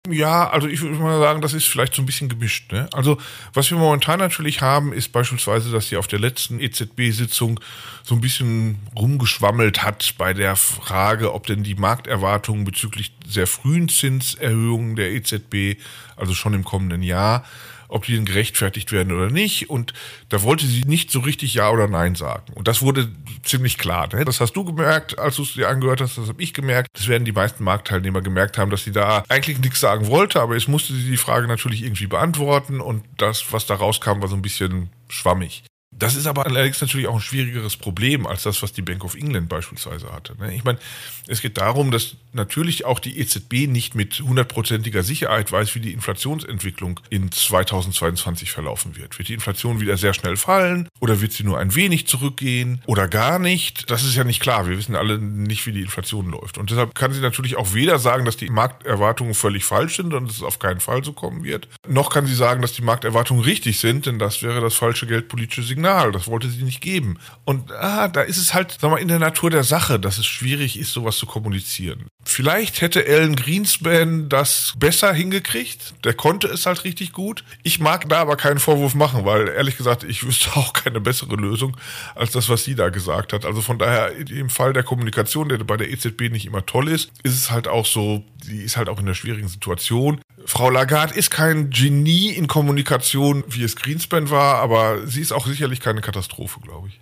Ja, 0.09 0.49
also 0.49 0.67
ich 0.67 0.81
würde 0.81 0.97
mal 0.97 1.19
sagen, 1.21 1.43
das 1.43 1.53
ist 1.53 1.67
vielleicht 1.67 1.95
so 1.95 2.01
ein 2.01 2.07
bisschen 2.07 2.31
gemischt. 2.31 2.73
Ne? 2.73 2.89
Also 2.95 3.19
was 3.53 3.71
wir 3.71 3.77
momentan 3.77 4.19
natürlich 4.19 4.63
haben, 4.63 4.95
ist 4.95 5.13
beispielsweise, 5.13 5.71
dass 5.71 5.89
sie 5.89 5.99
auf 5.99 6.07
der 6.07 6.19
letzten 6.19 6.59
EZB-Sitzung 6.59 7.61
so 8.03 8.15
ein 8.15 8.23
bisschen 8.23 8.79
rumgeschwammelt 8.97 9.83
hat 9.83 10.15
bei 10.17 10.33
der 10.33 10.57
Frage, 10.57 11.35
ob 11.35 11.47
denn 11.47 11.65
die 11.65 11.75
Markterwartungen 11.75 12.65
bezüglich 12.65 13.13
sehr 13.29 13.47
frühen 13.47 13.91
Zinserhöhungen 13.91 14.97
der 14.97 15.11
EZB, 15.13 15.79
also 16.17 16.33
schon 16.33 16.55
im 16.55 16.65
kommenden 16.65 17.03
Jahr, 17.03 17.45
ob 17.91 18.05
die 18.05 18.15
denn 18.15 18.25
gerechtfertigt 18.25 18.93
werden 18.93 19.13
oder 19.13 19.31
nicht. 19.31 19.69
Und 19.69 19.93
da 20.29 20.43
wollte 20.43 20.67
sie 20.67 20.83
nicht 20.83 21.11
so 21.11 21.21
richtig 21.21 21.55
Ja 21.55 21.71
oder 21.71 21.89
Nein 21.89 22.15
sagen. 22.15 22.53
Und 22.55 22.69
das 22.69 22.83
wurde 22.83 23.11
ziemlich 23.43 23.79
klar. 23.79 24.09
Ne? 24.13 24.25
Das 24.25 24.41
hast 24.41 24.53
du 24.53 24.65
gemerkt, 24.65 25.19
als 25.19 25.37
du 25.37 25.43
es 25.43 25.55
dir 25.55 25.69
angehört 25.69 26.01
hast, 26.01 26.19
das 26.19 26.29
habe 26.29 26.43
ich 26.43 26.55
gemerkt. 26.55 26.89
Das 26.95 27.09
werden 27.09 27.25
die 27.25 27.33
meisten 27.33 27.65
Marktteilnehmer 27.65 28.23
gemerkt 28.23 28.59
haben, 28.59 28.71
dass 28.71 28.85
sie 28.85 28.93
da 28.93 29.25
eigentlich 29.29 29.59
nichts 29.59 29.81
sagen 29.81 30.07
wollte, 30.07 30.41
aber 30.41 30.57
es 30.57 30.69
musste 30.69 30.95
sie 30.95 31.11
die 31.11 31.17
Frage 31.17 31.47
natürlich 31.47 31.83
irgendwie 31.83 32.07
beantworten 32.07 32.81
und 32.81 33.05
das, 33.17 33.53
was 33.53 33.67
da 33.67 33.75
rauskam, 33.75 34.21
war 34.21 34.29
so 34.29 34.37
ein 34.37 34.43
bisschen 34.43 34.91
schwammig. 35.09 35.63
Das 36.01 36.17
ist 36.17 36.27
aber 36.27 36.47
allerdings 36.47 36.81
natürlich 36.81 37.07
auch 37.07 37.15
ein 37.15 37.21
schwierigeres 37.21 37.77
Problem 37.77 38.27
als 38.27 38.43
das, 38.43 38.63
was 38.63 38.73
die 38.73 38.81
Bank 38.81 39.05
of 39.05 39.15
England 39.15 39.51
beispielsweise 39.51 40.11
hatte. 40.13 40.35
Ne? 40.39 40.55
Ich 40.55 40.65
meine, 40.65 40.79
es 41.27 41.43
geht 41.43 41.59
darum, 41.59 41.91
dass 41.91 42.17
natürlich 42.33 42.87
auch 42.87 42.99
die 42.99 43.19
EZB 43.19 43.69
nicht 43.69 43.95
mit 43.95 44.21
hundertprozentiger 44.21 45.03
Sicherheit 45.03 45.53
weiß, 45.53 45.75
wie 45.75 45.81
die 45.81 45.93
Inflationsentwicklung 45.93 47.01
in 47.11 47.31
2022 47.31 48.51
verlaufen 48.51 48.97
wird. 48.97 49.19
Wird 49.19 49.29
die 49.29 49.35
Inflation 49.35 49.81
wieder 49.81 49.99
sehr 49.99 50.15
schnell 50.15 50.39
fallen 50.39 50.89
oder 51.01 51.21
wird 51.21 51.33
sie 51.33 51.45
nur 51.45 51.59
ein 51.59 51.75
wenig 51.75 52.07
zurückgehen 52.07 52.83
oder 52.87 53.07
gar 53.07 53.39
nicht? 53.39 53.91
Das 53.91 54.03
ist 54.03 54.17
ja 54.17 54.25
nicht 54.25 54.41
klar. 54.41 54.67
Wir 54.69 54.79
wissen 54.79 54.97
alle 54.97 55.19
nicht, 55.19 55.67
wie 55.67 55.73
die 55.73 55.83
Inflation 55.83 56.31
läuft. 56.31 56.57
Und 56.57 56.71
deshalb 56.71 56.95
kann 56.95 57.13
sie 57.13 57.21
natürlich 57.21 57.57
auch 57.57 57.75
weder 57.75 57.99
sagen, 57.99 58.25
dass 58.25 58.39
die 58.39 58.49
Markterwartungen 58.49 59.35
völlig 59.35 59.65
falsch 59.65 59.97
sind 59.97 60.15
und 60.15 60.31
es 60.31 60.43
auf 60.43 60.59
keinen 60.59 60.81
Fall 60.81 61.05
so 61.05 61.13
kommen 61.13 61.45
wird, 61.45 61.69
noch 61.87 62.09
kann 62.11 62.27
sie 62.27 62.35
sagen, 62.35 62.63
dass 62.63 62.73
die 62.73 62.83
Markterwartungen 62.83 63.45
richtig 63.45 63.79
sind, 63.79 64.07
denn 64.07 64.19
das 64.19 64.43
wäre 64.43 64.63
das 64.63 64.75
falsche 64.75 65.07
geldpolitische 65.07 65.63
Signal. 65.63 65.90
Signal. 65.91 66.13
Das 66.13 66.29
wollte 66.29 66.49
sie 66.49 66.63
nicht 66.63 66.81
geben. 66.81 67.19
Und 67.45 67.73
ah, 67.73 68.09
da 68.09 68.23
ist 68.23 68.37
es 68.37 68.55
halt, 68.55 68.77
sag 68.81 68.91
mal, 68.91 68.99
in 68.99 69.09
der 69.09 69.19
Natur 69.19 69.51
der 69.51 69.65
Sache, 69.65 69.99
dass 69.99 70.19
es 70.19 70.27
schwierig 70.27 70.79
ist, 70.79 70.93
sowas 70.93 71.17
zu 71.17 71.27
kommunizieren. 71.27 72.07
Vielleicht 72.25 72.81
hätte 72.81 73.05
Alan 73.07 73.35
Greenspan 73.35 74.29
das 74.29 74.75
besser 74.79 75.13
hingekriegt. 75.13 75.95
Der 76.05 76.15
konnte 76.15 76.47
es 76.49 76.67
halt 76.67 76.85
richtig 76.85 77.13
gut. 77.13 77.45
Ich 77.63 77.81
mag 77.81 78.09
da 78.09 78.21
aber 78.21 78.37
keinen 78.37 78.59
Vorwurf 78.59 78.95
machen, 78.95 79.25
weil 79.25 79.49
ehrlich 79.49 79.77
gesagt, 79.77 80.05
ich 80.05 80.25
wüsste 80.25 80.51
auch 80.57 80.73
keine 80.73 81.01
bessere 81.01 81.37
Lösung 81.37 81.77
als 82.15 82.33
das, 82.33 82.49
was 82.49 82.65
sie 82.65 82.75
da 82.75 82.89
gesagt 82.91 83.33
hat. 83.33 83.45
Also 83.45 83.63
von 83.63 83.79
daher, 83.79 84.13
im 84.17 84.51
Fall 84.51 84.73
der 84.73 84.83
Kommunikation, 84.83 85.49
der 85.49 85.59
bei 85.59 85.77
der 85.77 85.91
EZB 85.91 86.31
nicht 86.31 86.47
immer 86.47 86.65
toll 86.67 86.89
ist, 86.89 87.11
ist 87.23 87.35
es 87.35 87.51
halt 87.51 87.69
auch 87.69 87.87
so, 87.87 88.25
sie 88.43 88.63
ist 88.63 88.77
halt 88.77 88.89
auch 88.89 88.99
in 88.99 89.07
einer 89.07 89.15
schwierigen 89.15 89.49
Situation. 89.49 90.21
Frau 90.47 90.71
Lagarde 90.71 91.15
ist 91.15 91.31
kein 91.31 91.71
Genie 91.71 92.31
in 92.31 92.47
Kommunikation, 92.47 93.45
wie 93.49 93.63
es 93.63 93.77
Greenspan 93.77 94.31
war, 94.31 94.57
aber 94.57 95.07
sie 95.07 95.21
ist 95.21 95.33
auch 95.33 95.47
sicherlich 95.47 95.81
keine 95.81 96.01
Katastrophe, 96.01 96.61
glaube 96.61 96.89
ich. 96.89 97.01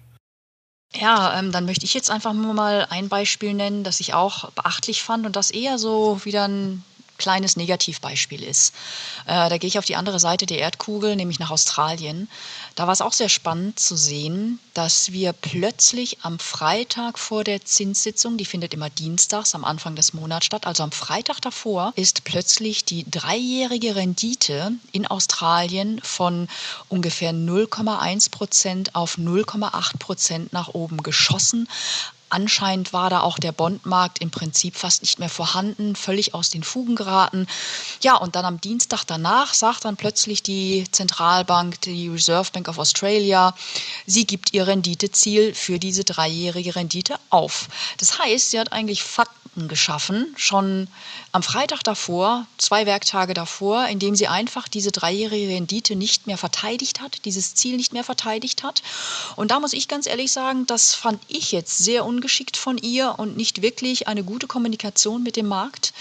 Ja, 0.95 1.38
ähm, 1.38 1.52
dann 1.52 1.66
möchte 1.66 1.85
ich 1.85 1.95
jetzt 1.95 2.11
einfach 2.11 2.33
nur 2.33 2.54
mal 2.54 2.87
ein 2.90 3.09
Beispiel 3.09 3.54
nennen, 3.54 3.85
das 3.85 4.00
ich 4.00 4.14
auch 4.14 4.50
beachtlich 4.52 5.02
fand 5.02 5.26
und 5.26 5.37
das 5.37 5.50
eher 5.50 5.78
so 5.78 6.25
wieder 6.25 6.49
ein 6.49 6.83
kleines 7.18 7.56
Negativbeispiel 7.56 8.42
ist. 8.42 8.75
Äh, 9.26 9.50
da 9.50 9.58
gehe 9.58 9.68
ich 9.68 9.78
auf 9.78 9.84
die 9.84 9.96
andere 9.96 10.18
Seite 10.18 10.46
der 10.46 10.58
Erdkugel, 10.58 11.16
nämlich 11.16 11.38
nach 11.38 11.50
Australien. 11.50 12.28
Da 12.75 12.87
war 12.87 12.92
es 12.92 13.00
auch 13.00 13.12
sehr 13.12 13.28
spannend 13.28 13.78
zu 13.78 13.96
sehen, 13.96 14.58
dass 14.75 15.12
wir 15.12 15.32
plötzlich 15.32 16.18
am 16.22 16.38
Freitag 16.38 17.18
vor 17.18 17.44
der 17.44 17.64
Zinssitzung, 17.64 18.37
die 18.38 18.44
findet 18.44 18.72
immer 18.72 18.88
dienstags 18.88 19.54
am 19.54 19.64
Anfang 19.64 19.96
des 19.96 20.14
Monats 20.14 20.46
statt, 20.46 20.66
also 20.66 20.84
am 20.84 20.92
Freitag 20.92 21.40
davor, 21.40 21.92
ist 21.96 22.25
plötzlich 22.25 22.84
die 22.84 23.08
dreijährige 23.10 23.96
Rendite 23.96 24.72
in 24.92 25.06
Australien 25.06 26.00
von 26.02 26.48
ungefähr 26.88 27.32
0,1 27.32 28.30
Prozent 28.30 28.94
auf 28.94 29.18
0,8 29.18 29.98
Prozent 29.98 30.52
nach 30.52 30.68
oben 30.68 31.02
geschossen. 31.02 31.68
Anscheinend 32.30 32.92
war 32.92 33.11
da 33.11 33.20
auch 33.20 33.38
der 33.38 33.52
Bondmarkt 33.52 34.20
im 34.20 34.30
Prinzip 34.30 34.76
fast 34.76 35.02
nicht 35.02 35.18
mehr 35.18 35.28
vorhanden, 35.28 35.97
völlig 35.97 36.35
aus 36.35 36.50
den 36.50 36.62
Fugen 36.62 36.97
geraten. 36.97 37.47
Ja, 38.02 38.16
und 38.16 38.37
dann 38.37 38.44
am 38.44 38.61
Dienstag 38.61 39.04
danach 39.04 39.54
sagt 39.54 39.85
dann 39.85 39.97
plötzlich 39.97 40.42
die 40.42 40.85
Zentralbank, 40.90 41.80
die 41.82 42.08
Reserve 42.08 42.50
Bank 42.52 42.68
of 42.68 42.78
Australia, 42.78 43.54
sie 44.06 44.26
gibt 44.26 44.52
ihr 44.52 44.66
Renditeziel 44.66 45.54
für 45.54 45.78
diese 45.78 46.04
dreijährige 46.04 46.76
Rendite 46.76 47.16
auf. 47.30 47.68
Das 47.99 48.18
heißt, 48.18 48.50
sie 48.50 48.61
hat 48.61 48.73
eigentlich 48.73 49.02
Fakten 49.02 49.38
geschaffen, 49.66 50.32
schon 50.37 50.87
am 51.32 51.42
Freitag 51.42 51.82
davor, 51.82 52.47
zwei 52.58 52.87
Werktage 52.87 53.35
davor, 53.35 53.87
indem 53.88 54.14
sie 54.14 54.28
einfach 54.28 54.68
diese 54.68 54.92
dreijährige 54.92 55.49
Rendite 55.49 55.97
nicht 55.97 56.28
mehr 56.28 56.38
verteidigt 56.38 57.00
hat, 57.00 57.25
dieses 57.25 57.54
Ziel 57.56 57.76
nicht 57.76 57.92
mehr 57.92 58.04
verteidigt 58.04 58.62
hat. 58.62 58.82
Und 59.35 59.50
da 59.50 59.58
muss 59.58 59.73
ich 59.73 59.88
ganz 59.88 60.06
ehrlich 60.06 60.30
sagen, 60.30 60.66
das 60.66 60.94
fand 60.94 61.20
ich 61.26 61.50
jetzt 61.50 61.78
sehr 61.78 62.04
ungeschickt 62.18 62.56
von 62.56 62.78
ihr 62.78 63.14
und 63.16 63.37
nicht 63.37 63.62
wirklich 63.62 64.08
eine 64.08 64.25
gute 64.25 64.48
Kommunikation 64.48 65.22
mit 65.22 65.37
dem 65.37 65.46
Markt, 65.46 65.92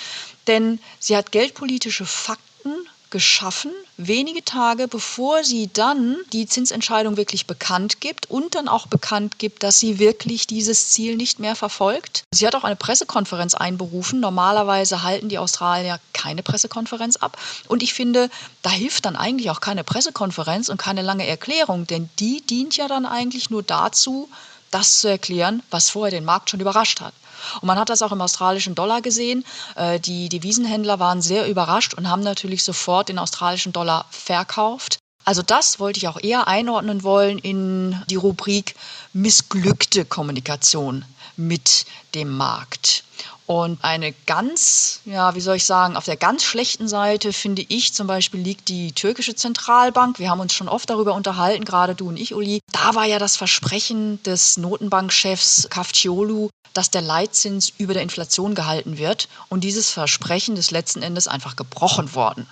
denn 0.47 0.79
sie 0.99 1.15
hat 1.15 1.31
geldpolitische 1.31 2.05
Fakten 2.05 2.73
geschaffen, 3.11 3.71
wenige 3.95 4.43
Tage 4.43 4.87
bevor 4.87 5.43
sie 5.43 5.69
dann 5.71 6.17
die 6.33 6.47
Zinsentscheidung 6.47 7.15
wirklich 7.15 7.45
bekannt 7.45 8.01
gibt 8.01 8.29
und 8.29 8.55
dann 8.55 8.67
auch 8.67 8.87
bekannt 8.87 9.39
gibt, 9.39 9.63
dass 9.63 9.79
sie 9.79 9.99
wirklich 9.99 10.47
dieses 10.47 10.89
Ziel 10.89 11.15
nicht 11.15 11.39
mehr 11.39 11.55
verfolgt. 11.55 12.23
Sie 12.31 12.45
hat 12.45 12.55
auch 12.55 12.65
eine 12.65 12.75
Pressekonferenz 12.75 13.53
einberufen. 13.53 14.19
Normalerweise 14.19 15.03
halten 15.03 15.29
die 15.29 15.37
Australier 15.37 15.99
keine 16.11 16.43
Pressekonferenz 16.43 17.15
ab. 17.15 17.37
Und 17.69 17.81
ich 17.81 17.93
finde, 17.93 18.29
da 18.61 18.71
hilft 18.71 19.05
dann 19.05 19.15
eigentlich 19.15 19.51
auch 19.51 19.61
keine 19.61 19.85
Pressekonferenz 19.85 20.67
und 20.67 20.77
keine 20.77 21.01
lange 21.01 21.25
Erklärung, 21.27 21.87
denn 21.87 22.09
die 22.19 22.41
dient 22.41 22.75
ja 22.75 22.89
dann 22.89 23.05
eigentlich 23.05 23.49
nur 23.49 23.63
dazu, 23.63 24.27
das 24.71 24.99
zu 24.99 25.07
erklären, 25.07 25.63
was 25.69 25.89
vorher 25.89 26.11
den 26.11 26.25
Markt 26.25 26.49
schon 26.49 26.59
überrascht 26.59 27.01
hat. 27.01 27.13
Und 27.61 27.67
man 27.67 27.79
hat 27.79 27.89
das 27.89 28.01
auch 28.01 28.11
im 28.11 28.21
australischen 28.21 28.75
Dollar 28.75 29.01
gesehen. 29.01 29.45
Äh, 29.75 29.99
die 29.99 30.29
Devisenhändler 30.29 30.99
waren 30.99 31.21
sehr 31.21 31.47
überrascht 31.47 31.93
und 31.93 32.09
haben 32.09 32.23
natürlich 32.23 32.63
sofort 32.63 33.09
den 33.09 33.19
australischen 33.19 33.73
Dollar 33.73 34.05
verkauft. 34.09 34.97
Also 35.23 35.41
das 35.41 35.79
wollte 35.79 35.97
ich 35.97 36.07
auch 36.07 36.21
eher 36.21 36.47
einordnen 36.47 37.03
wollen 37.03 37.37
in 37.37 38.01
die 38.09 38.15
Rubrik 38.15 38.75
missglückte 39.11 40.05
Kommunikation 40.05 41.03
mit 41.35 41.85
dem 42.15 42.29
Markt. 42.29 43.03
Und 43.47 43.81
eine 43.81 44.13
ganz, 44.25 44.99
ja, 45.05 45.33
wie 45.33 45.39
soll 45.39 45.55
ich 45.55 45.63
sagen, 45.63 45.95
auf 45.95 46.03
der 46.03 46.17
ganz 46.17 46.43
schlechten 46.43 46.89
Seite 46.89 47.31
finde 47.31 47.65
ich 47.69 47.93
zum 47.93 48.05
Beispiel 48.05 48.41
liegt 48.41 48.67
die 48.67 48.91
türkische 48.91 49.35
Zentralbank. 49.35 50.19
Wir 50.19 50.29
haben 50.29 50.41
uns 50.41 50.53
schon 50.53 50.67
oft 50.67 50.89
darüber 50.89 51.13
unterhalten, 51.13 51.63
gerade 51.63 51.95
du 51.95 52.09
und 52.09 52.17
ich, 52.17 52.35
Uli. 52.35 52.59
Da 52.73 52.93
war 52.93 53.05
ja 53.05 53.19
das 53.19 53.37
Versprechen 53.37 54.21
des 54.23 54.57
Notenbankchefs 54.57 55.69
Kafciolu, 55.69 56.49
dass 56.73 56.91
der 56.91 57.01
Leitzins 57.01 57.71
über 57.77 57.93
der 57.93 58.03
Inflation 58.03 58.53
gehalten 58.53 58.97
wird. 58.97 59.29
Und 59.47 59.63
dieses 59.63 59.91
Versprechen 59.91 60.57
ist 60.57 60.71
letzten 60.71 61.01
Endes 61.01 61.29
einfach 61.29 61.55
gebrochen 61.55 62.13
worden. 62.15 62.47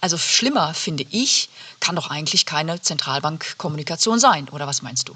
Also 0.00 0.18
schlimmer, 0.18 0.74
finde 0.74 1.06
ich, 1.10 1.48
kann 1.78 1.94
doch 1.94 2.10
eigentlich 2.10 2.44
keine 2.44 2.82
Zentralbankkommunikation 2.82 4.18
sein. 4.18 4.48
Oder 4.48 4.66
was 4.66 4.82
meinst 4.82 5.08
du? 5.08 5.14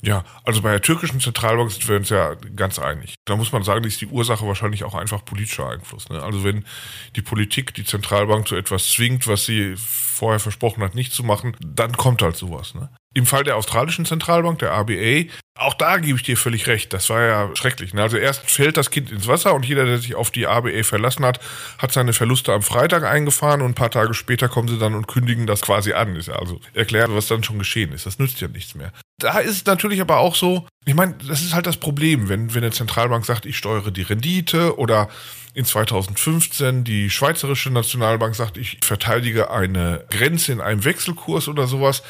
Ja, 0.00 0.24
also 0.44 0.62
bei 0.62 0.70
der 0.70 0.80
türkischen 0.80 1.20
Zentralbank 1.20 1.72
sind 1.72 1.88
wir 1.88 1.96
uns 1.96 2.08
ja 2.08 2.34
ganz 2.54 2.78
einig. 2.78 3.14
Da 3.24 3.34
muss 3.34 3.50
man 3.50 3.64
sagen, 3.64 3.84
ist 3.84 4.00
die 4.00 4.06
Ursache 4.06 4.46
wahrscheinlich 4.46 4.84
auch 4.84 4.94
einfach 4.94 5.24
politischer 5.24 5.68
Einfluss. 5.68 6.08
Ne? 6.08 6.22
Also 6.22 6.44
wenn 6.44 6.64
die 7.16 7.22
Politik 7.22 7.74
die 7.74 7.84
Zentralbank 7.84 8.46
zu 8.46 8.54
etwas 8.54 8.90
zwingt, 8.92 9.26
was 9.26 9.44
sie 9.44 9.74
vorher 9.76 10.38
versprochen 10.38 10.84
hat, 10.84 10.94
nicht 10.94 11.12
zu 11.12 11.24
machen, 11.24 11.56
dann 11.60 11.96
kommt 11.96 12.22
halt 12.22 12.36
sowas. 12.36 12.76
Ne? 12.76 12.90
Im 13.12 13.26
Fall 13.26 13.42
der 13.42 13.56
australischen 13.56 14.04
Zentralbank, 14.04 14.60
der 14.60 14.72
ABA, 14.72 15.24
auch 15.58 15.74
da 15.74 15.96
gebe 15.96 16.16
ich 16.16 16.22
dir 16.22 16.36
völlig 16.36 16.68
recht. 16.68 16.92
Das 16.92 17.10
war 17.10 17.22
ja 17.22 17.50
schrecklich. 17.56 17.92
Ne? 17.92 18.02
Also 18.02 18.18
erst 18.18 18.48
fällt 18.48 18.76
das 18.76 18.92
Kind 18.92 19.10
ins 19.10 19.26
Wasser 19.26 19.52
und 19.54 19.66
jeder, 19.66 19.84
der 19.84 19.98
sich 19.98 20.14
auf 20.14 20.30
die 20.30 20.46
ABA 20.46 20.84
verlassen 20.84 21.24
hat, 21.24 21.40
hat 21.78 21.90
seine 21.90 22.12
Verluste 22.12 22.52
am 22.52 22.62
Freitag 22.62 23.02
eingefahren 23.02 23.62
und 23.62 23.72
ein 23.72 23.74
paar 23.74 23.90
Tage 23.90 24.14
später 24.14 24.48
kommen 24.48 24.68
sie 24.68 24.78
dann 24.78 24.94
und 24.94 25.08
kündigen 25.08 25.48
das 25.48 25.62
quasi 25.62 25.92
an. 25.92 26.14
Ist 26.14 26.28
also 26.28 26.60
erklärt, 26.74 27.10
was 27.12 27.26
dann 27.26 27.42
schon 27.42 27.58
geschehen 27.58 27.90
ist. 27.90 28.06
Das 28.06 28.20
nützt 28.20 28.40
ja 28.40 28.46
nichts 28.46 28.76
mehr. 28.76 28.92
Da 29.20 29.40
ist 29.40 29.66
natürlich 29.66 30.00
aber 30.00 30.18
auch 30.18 30.36
so, 30.36 30.68
ich 30.84 30.94
meine, 30.94 31.14
das 31.26 31.42
ist 31.42 31.52
halt 31.52 31.66
das 31.66 31.76
Problem, 31.76 32.28
wenn, 32.28 32.54
wenn 32.54 32.62
eine 32.62 32.72
Zentralbank 32.72 33.26
sagt, 33.26 33.46
ich 33.46 33.56
steuere 33.56 33.90
die 33.90 34.02
Rendite 34.02 34.78
oder 34.78 35.08
in 35.54 35.64
2015 35.64 36.84
die 36.84 37.10
Schweizerische 37.10 37.70
Nationalbank 37.70 38.36
sagt, 38.36 38.56
ich 38.56 38.78
verteidige 38.82 39.50
eine 39.50 40.04
Grenze 40.08 40.52
in 40.52 40.60
einem 40.60 40.84
Wechselkurs 40.84 41.48
oder 41.48 41.66
sowas 41.66 42.04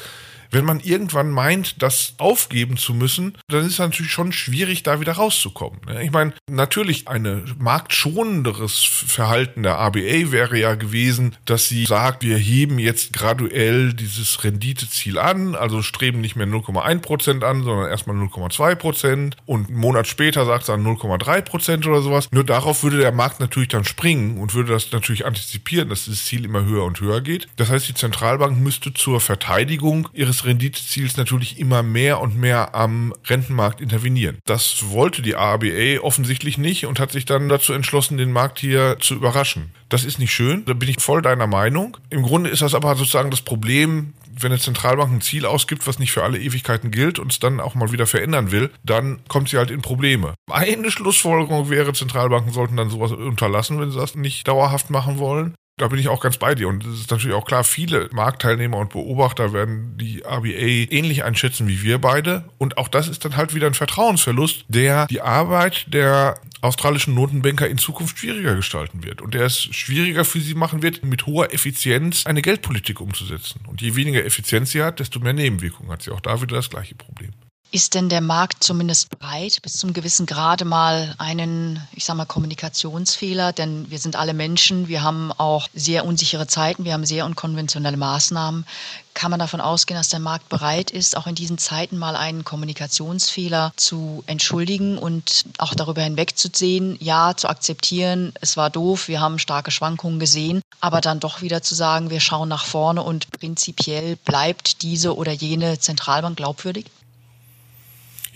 wenn 0.50 0.64
man 0.64 0.81
irgendwann 0.81 1.31
meint, 1.31 1.83
das 1.83 2.14
aufgeben 2.19 2.76
zu 2.76 2.95
müssen, 2.95 3.37
dann 3.49 3.61
ist 3.61 3.73
es 3.73 3.78
natürlich 3.78 4.12
schon 4.12 4.33
schwierig, 4.33 4.83
da 4.83 5.00
wieder 5.00 5.12
rauszukommen. 5.12 5.81
Ne? 5.87 6.05
Ich 6.05 6.11
meine, 6.11 6.33
natürlich 6.49 7.09
ein 7.09 7.55
marktschonenderes 7.59 8.83
Verhalten 8.83 9.62
der 9.62 9.78
ABA 9.78 10.31
wäre 10.31 10.59
ja 10.59 10.75
gewesen, 10.75 11.37
dass 11.45 11.69
sie 11.69 11.85
sagt, 11.85 12.23
wir 12.23 12.37
heben 12.37 12.78
jetzt 12.78 13.12
graduell 13.12 13.93
dieses 13.93 14.45
Renditeziel 14.45 15.19
an, 15.19 15.55
also 15.55 15.83
streben 15.83 16.21
nicht 16.21 16.37
mehr 16.37 16.47
0,1 16.47 17.00
Prozent 17.00 17.45
an, 17.45 17.62
sondern 17.62 17.90
erstmal 17.90 18.17
0,2 18.17 18.75
Prozent 18.75 19.37
und 19.47 19.69
einen 19.69 19.78
Monat 19.78 20.07
später 20.07 20.45
sagt 20.47 20.62
es 20.62 20.67
dann 20.67 20.85
0,3 20.85 21.43
Prozent 21.43 21.87
oder 21.87 22.02
sowas. 22.02 22.28
Nur 22.33 22.45
darauf 22.45 22.83
würde 22.83 22.99
der 22.99 23.12
Markt 23.12 23.40
natürlich 23.40 23.69
dann 23.69 23.85
springen 23.85 24.38
und 24.38 24.55
würde 24.55 24.73
das 24.73 24.93
natürlich 24.93 25.26
antizipieren, 25.26 25.88
dass 25.88 26.07
das 26.07 26.25
Ziel 26.25 26.45
immer 26.45 26.64
höher 26.64 26.85
und 26.85 27.00
höher 27.00 27.21
geht. 27.21 27.49
Das 27.57 27.71
heißt, 27.71 27.88
die 27.88 27.95
Zentralbank 27.95 28.59
müsste 28.59 28.95
zur 28.95 29.21
Verteidigung 29.21 30.09
ihres 30.12 30.38
des 30.38 30.45
Renditeziels 30.45 31.16
natürlich 31.16 31.59
immer 31.59 31.83
mehr 31.83 32.21
und 32.21 32.37
mehr 32.37 32.75
am 32.75 33.12
Rentenmarkt 33.26 33.80
intervenieren. 33.80 34.38
Das 34.45 34.90
wollte 34.90 35.23
die 35.23 35.37
ABA 35.37 36.00
offensichtlich 36.00 36.59
nicht 36.59 36.87
und 36.87 37.00
hat 37.00 37.12
sich 37.12 37.25
dann 37.25 37.49
dazu 37.49 37.73
entschlossen, 37.73 38.18
den 38.18 38.33
Markt 38.33 38.59
hier 38.59 38.97
zu 39.00 39.14
überraschen. 39.14 39.73
Das 39.88 40.04
ist 40.04 40.18
nicht 40.18 40.33
schön, 40.33 40.64
da 40.66 40.75
bin 40.75 40.88
ich 40.88 41.00
voll 41.00 41.23
deiner 41.23 41.47
Meinung. 41.47 41.97
Im 42.11 42.23
Grunde 42.23 42.50
ist 42.50 42.62
das 42.62 42.75
aber 42.75 42.95
sozusagen 42.95 43.30
das 43.30 43.40
Problem, 43.40 44.14
wenn 44.40 44.52
eine 44.52 44.61
Zentralbank 44.61 45.12
ein 45.12 45.21
Ziel 45.21 45.47
ausgibt, 45.47 45.87
was 45.87 45.99
nicht 45.99 46.12
für 46.12 46.23
alle 46.23 46.38
Ewigkeiten 46.38 46.90
gilt 46.90 47.18
und 47.18 47.33
es 47.33 47.40
dann 47.40 47.61
auch 47.61 47.75
mal 47.75 47.90
wieder 47.90 48.07
verändern 48.07 48.52
will, 48.52 48.71
dann 48.85 49.21
kommt 49.28 49.49
sie 49.49 49.59
halt 49.59 49.71
in 49.71 49.83
Probleme. 49.83 50.35
Eine 50.50 50.90
Schlussfolgerung 50.90 51.71
wäre, 51.71 51.92
Zentralbanken 51.92 52.52
sollten 52.52 52.76
dann 52.76 52.90
sowas 52.90 53.11
unterlassen, 53.11 53.80
wenn 53.80 53.90
sie 53.90 53.99
das 53.99 54.14
nicht 54.14 54.47
dauerhaft 54.47 54.90
machen 54.90 55.18
wollen. 55.18 55.54
Da 55.79 55.89
bin 55.89 55.99
ich 55.99 56.09
auch 56.09 56.21
ganz 56.21 56.37
bei 56.37 56.55
dir. 56.55 56.69
Und 56.69 56.85
es 56.85 57.01
ist 57.01 57.11
natürlich 57.11 57.37
auch 57.37 57.47
klar, 57.47 57.65
viele 57.65 58.09
Marktteilnehmer 58.13 58.77
und 58.79 58.91
Beobachter 58.91 59.53
werden 59.53 59.97
die 59.97 60.27
ABA 60.27 60.47
ähnlich 60.47 61.25
einschätzen 61.25 61.69
wie 61.69 61.83
wir 61.83 61.99
beide. 61.99 62.45
Und 62.59 62.79
auch 62.79 62.89
das 62.89 63.09
ist 63.09 63.25
dann 63.25 63.37
halt 63.37 63.55
wieder 63.55 63.67
ein 63.67 63.75
Vertrauensverlust, 63.75 64.65
der 64.69 65.07
die 65.07 65.21
Arbeit 65.21 65.87
der 65.95 66.41
australischen 66.61 67.15
Notenbanker 67.15 67.69
in 67.69 67.79
Zukunft 67.79 68.19
schwieriger 68.19 68.57
gestalten 68.57 69.05
wird. 69.05 69.23
Und 69.23 69.35
der 69.35 69.47
es 69.47 69.63
schwieriger 69.63 70.25
für 70.25 70.41
sie 70.41 70.55
machen 70.55 70.83
wird, 70.83 71.05
mit 71.05 71.27
hoher 71.27 71.55
Effizienz 71.55 72.27
eine 72.27 72.43
Geldpolitik 72.43 73.01
umzusetzen. 73.01 73.61
Und 73.67 73.81
je 73.81 73.95
weniger 73.95 74.25
Effizienz 74.25 74.73
sie 74.73 74.83
hat, 74.83 74.99
desto 74.99 75.21
mehr 75.21 75.33
Nebenwirkungen 75.33 75.91
hat 75.93 76.03
sie. 76.03 76.11
Auch 76.11 76.21
da 76.21 76.43
wieder 76.43 76.57
das 76.57 76.71
gleiche 76.71 76.97
Problem. 76.97 77.33
Ist 77.71 77.95
denn 77.95 78.09
der 78.09 78.23
Markt 78.23 78.65
zumindest 78.65 79.11
bereit, 79.11 79.61
bis 79.61 79.75
zum 79.75 79.93
gewissen 79.93 80.25
Grade 80.25 80.65
mal 80.65 81.15
einen, 81.19 81.87
ich 81.93 82.07
sag 82.07 82.17
mal, 82.17 82.25
Kommunikationsfehler? 82.25 83.53
Denn 83.53 83.91
wir 83.91 83.99
sind 83.99 84.17
alle 84.17 84.33
Menschen, 84.33 84.89
wir 84.89 85.03
haben 85.03 85.33
auch 85.33 85.69
sehr 85.75 86.07
unsichere 86.07 86.47
Zeiten, 86.47 86.87
wir 86.87 86.95
haben 86.95 87.05
sehr 87.05 87.27
unkonventionelle 87.27 87.99
Maßnahmen. 87.99 88.65
Kann 89.13 89.31
man 89.31 89.39
davon 89.39 89.61
ausgehen, 89.61 90.01
dass 90.01 90.09
der 90.09 90.19
Markt 90.19 90.49
bereit 90.49 90.91
ist, 90.91 91.15
auch 91.15 91.27
in 91.27 91.35
diesen 91.35 91.59
Zeiten 91.59 91.99
mal 91.99 92.17
einen 92.17 92.43
Kommunikationsfehler 92.43 93.75
zu 93.77 94.25
entschuldigen 94.27 94.97
und 94.97 95.45
auch 95.59 95.75
darüber 95.75 96.01
hinwegzusehen, 96.01 96.97
ja, 97.01 97.37
zu 97.37 97.51
akzeptieren, 97.51 98.33
es 98.41 98.57
war 98.57 98.71
doof, 98.71 99.09
wir 99.09 99.21
haben 99.21 99.39
starke 99.39 99.73
Schwankungen 99.73 100.21
gesehen, 100.21 100.63
aber 100.81 101.03
dann 101.03 101.21
doch 101.21 101.43
wieder 101.43 101.63
zu 101.63 101.75
sagen, 101.75 102.09
wir 102.09 102.21
schauen 102.21 102.49
nach 102.49 102.65
vorne 102.65 103.03
und 103.03 103.31
prinzipiell 103.31 104.17
bleibt 104.17 104.81
diese 104.81 105.15
oder 105.15 105.33
jene 105.33 105.79
Zentralbank 105.79 106.39
glaubwürdig? 106.39 106.87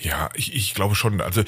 Ja, 0.02 0.30
ich, 0.34 0.54
ich 0.54 0.74
glaube 0.74 0.96
schon. 0.96 1.20
Also 1.20 1.44